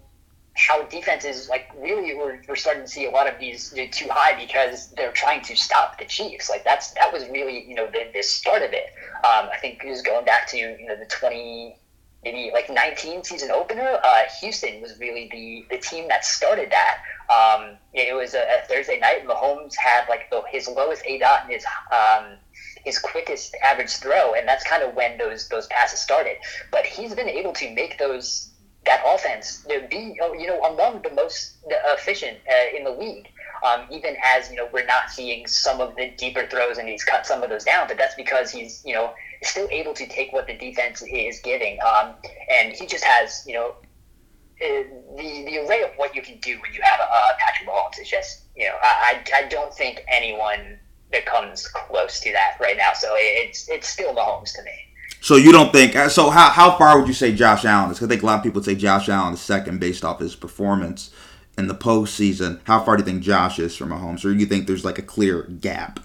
[0.57, 4.37] how defenses like really we're, we're starting to see a lot of these two high
[4.43, 6.49] because they're trying to stop the Chiefs.
[6.49, 8.85] Like that's that was really you know the, the start of it.
[9.17, 11.77] Um, I think it was going back to you know the twenty
[12.23, 13.99] maybe like nineteen season opener.
[14.03, 17.03] Uh, Houston was really the the team that started that.
[17.29, 19.27] Um, it was a, a, Thursday night.
[19.27, 22.37] Mahomes had like the, his lowest aDOT and his um,
[22.83, 26.37] his quickest average throw, and that's kind of when those those passes started.
[26.71, 28.53] But he's been able to make those
[28.87, 31.57] that offense be oh, you know among the most
[31.93, 33.27] efficient uh, in the league.
[33.65, 37.03] Um, even as you know, we're not seeing some of the deeper throws, and he's
[37.03, 37.87] cut some of those down.
[37.87, 39.13] But that's because he's you know
[39.43, 42.15] still able to take what the defense is giving, um,
[42.49, 43.75] and he just has you know
[44.61, 44.83] uh,
[45.17, 47.99] the the array of what you can do when you have a, a Patrick Mahomes
[48.01, 50.79] is just you know I I don't think anyone
[51.11, 52.93] that comes close to that right now.
[52.93, 54.86] So it's it's still Mahomes to me.
[55.21, 56.29] So you don't think uh, so?
[56.29, 58.01] How, how far would you say Josh Allen is?
[58.01, 61.11] I think a lot of people say Josh Allen is second based off his performance
[61.57, 62.59] in the postseason.
[62.65, 64.99] How far do you think Josh is from Mahomes, or do you think there's like
[64.99, 65.99] a clear gap?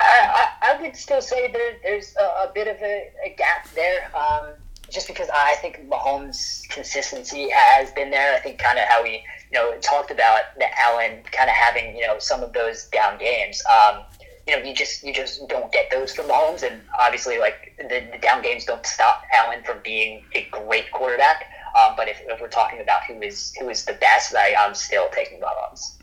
[0.00, 3.68] I, I, I would still say there, there's a, a bit of a, a gap
[3.74, 4.54] there, um,
[4.90, 8.34] just because I think Mahomes' consistency has been there.
[8.34, 11.96] I think kind of how we you know talked about the Allen kind of having
[11.96, 13.62] you know some of those down games.
[13.66, 14.02] Um,
[14.50, 18.08] you know, you just you just don't get those from Mahomes, and obviously, like the,
[18.12, 21.44] the down games don't stop Allen from being a great quarterback.
[21.78, 24.74] Um, but if, if, we're talking about who is who is the best, I, I'm
[24.74, 25.98] still taking Mahomes.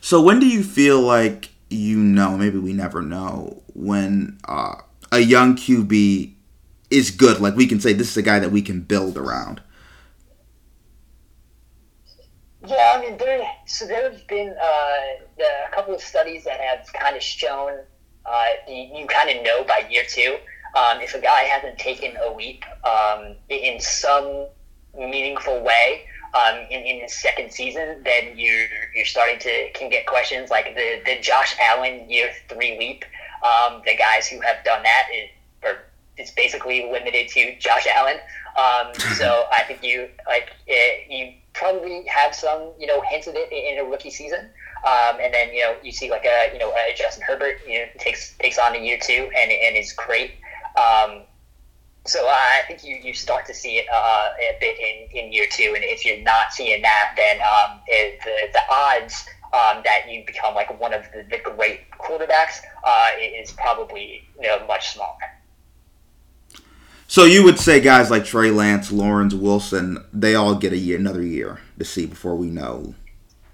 [0.00, 2.36] So when do you feel like you know?
[2.36, 4.76] Maybe we never know when uh,
[5.10, 6.32] a young QB
[6.90, 7.40] is good.
[7.40, 9.60] Like we can say this is a guy that we can build around.
[12.70, 13.46] Yeah, I mean, there.
[13.66, 17.80] So there have been uh, a couple of studies that have kind of shown
[18.26, 20.36] uh, you, you kind of know by year two
[20.76, 24.46] um, if a guy hasn't taken a leap um, in some
[24.96, 26.04] meaningful way
[26.34, 30.74] um, in, in his second season, then you're you're starting to can get questions like
[30.76, 33.04] the the Josh Allen year three leap.
[33.42, 35.30] Um, the guys who have done that is,
[35.62, 35.78] or
[36.18, 38.18] it's basically limited to Josh Allen.
[38.56, 43.34] Um, so I think you like it, you probably have some, you know, hints of
[43.36, 44.48] it in a rookie season.
[44.86, 47.80] Um, and then, you know, you see like a, you know, a Justin Herbert, you
[47.80, 50.32] know, takes, takes on in year two and, and is great.
[50.76, 51.22] Um,
[52.06, 55.46] so I think you, you start to see it uh, a bit in, in year
[55.50, 55.74] two.
[55.74, 60.24] And if you're not seeing that, then um, it, the, the odds um, that you
[60.26, 65.18] become like one of the, the great quarterbacks uh, is probably you know, much smaller.
[67.10, 70.96] So you would say guys like Trey Lance, Lawrence Wilson, they all get a year,
[70.96, 72.94] another year to see before we know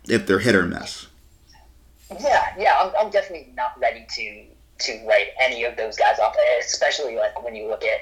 [0.07, 1.07] if they're hit or miss.
[2.21, 4.45] Yeah, yeah, I'm, I'm definitely not ready to
[4.81, 8.01] to write any of those guys off, especially like when you look at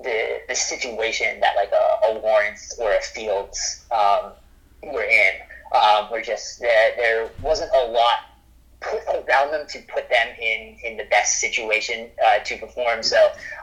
[0.00, 4.30] the the situation that like a, a Lawrence or a Fields um,
[4.84, 5.32] were in.
[5.72, 8.33] Um, where just there, there wasn't a lot
[8.90, 13.02] put around them to put them in in the best situation uh, to perform.
[13.02, 13.16] So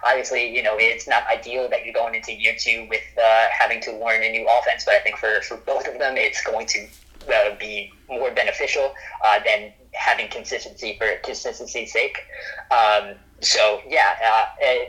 [0.03, 3.81] obviously, you know, it's not ideal that you're going into year two with uh, having
[3.81, 4.85] to learn a new offense.
[4.85, 6.87] But I think for for both of them, it's going to
[7.33, 8.93] uh, be more beneficial
[9.25, 12.17] uh, than having consistency for consistency's sake.
[12.71, 14.45] Um, so yeah, uh,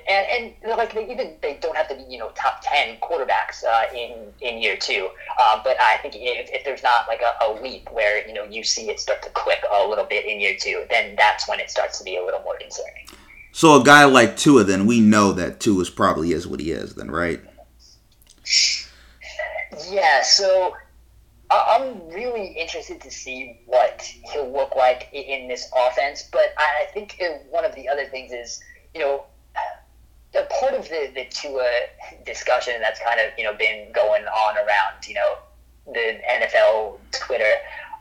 [0.09, 3.65] and, and like they even they don't have to be you know top ten quarterbacks
[3.65, 5.09] uh, in in year two.
[5.41, 8.45] Uh, but I think if, if there's not like a, a, leap where you know
[8.45, 11.61] you see it start to click a little bit in year two, then that's when
[11.61, 13.07] it starts to be a little more concerning.
[13.53, 16.73] So a guy like Tua, then we know that Tua is probably is what he
[16.73, 17.41] is, then right?
[19.91, 20.75] Yeah, so
[21.53, 26.29] I'm really interested to see what he'll look like in this offense.
[26.31, 28.61] But I think one of the other things is,
[28.95, 29.25] you know,
[30.35, 31.69] a part of the the Tua
[32.25, 35.37] discussion that's kind of you know been going on around you know
[35.87, 37.55] the NFL Twitter.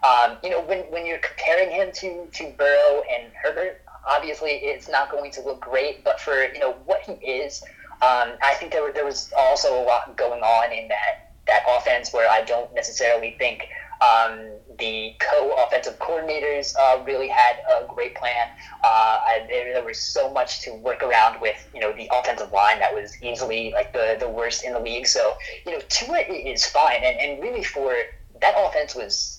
[0.04, 4.90] Um, you know, when, when you're comparing him to, to Burrow and Herbert, obviously it's
[4.90, 7.62] not going to look great, but for, you know, what he is,
[8.02, 12.14] um, I think there, there was also a lot going on in that, that offense
[12.14, 13.68] where I don't necessarily think
[14.02, 14.50] um,
[14.80, 18.48] the co-offensive coordinators uh, really had a great plan.
[18.84, 22.52] Uh, I, there, there was so much to work around with, you know, the offensive
[22.52, 25.06] line that was easily like the, the worst in the league.
[25.06, 25.36] So,
[25.66, 27.94] you know, Tua is fine, and, and really for
[28.42, 29.38] that offense was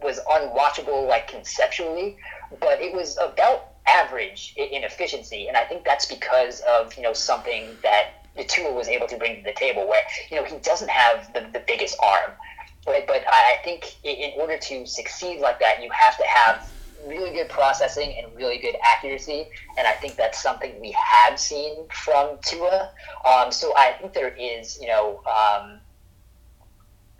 [0.00, 2.16] was unwatchable like conceptually,
[2.60, 7.12] but it was about average in, efficiency, and I think that's because of you know
[7.12, 10.90] something that Tua was able to bring to the table, where you know he doesn't
[10.90, 12.32] have the, the biggest arm,
[12.86, 13.06] right?
[13.06, 16.70] But I think in order to succeed like that, you have to have
[17.06, 21.86] really good processing and really good accuracy, and I think that's something we have seen
[21.90, 22.90] from Tua.
[23.24, 25.80] Um, so I think there is, you know, um,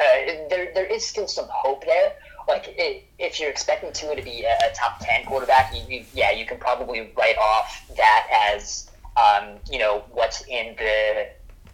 [0.00, 2.12] uh, there there is still some hope there.
[2.46, 6.04] Like i if you're expecting Tua to be a, a top ten quarterback, you, you,
[6.14, 8.88] yeah, you can probably write off that as
[9.18, 11.28] um, you know what's in the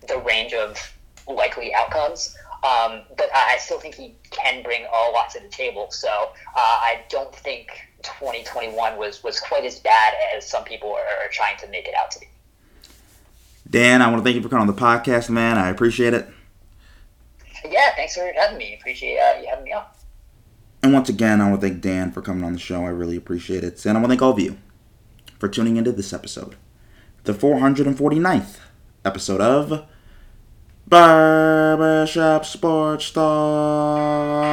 [0.06, 0.78] the range of
[1.28, 2.36] likely outcomes.
[2.64, 5.88] Um, but I still think he can bring a lot to the table.
[5.90, 7.68] So uh, I don't think
[8.02, 11.94] 2021 was was quite as bad as some people are, are trying to make it
[11.94, 12.26] out to be.
[13.68, 15.58] Dan, I want to thank you for coming on the podcast, man.
[15.58, 16.28] I appreciate it.
[17.68, 18.76] Yeah, thanks for having me.
[18.78, 19.84] Appreciate uh, you having me on.
[20.82, 22.84] And once again, I want to thank Dan for coming on the show.
[22.84, 23.84] I really appreciate it.
[23.86, 24.58] And I want to thank all of you
[25.38, 26.56] for tuning into this episode,
[27.24, 28.58] the 449th
[29.04, 29.86] episode of
[30.86, 34.44] Barbershop Sports Talk.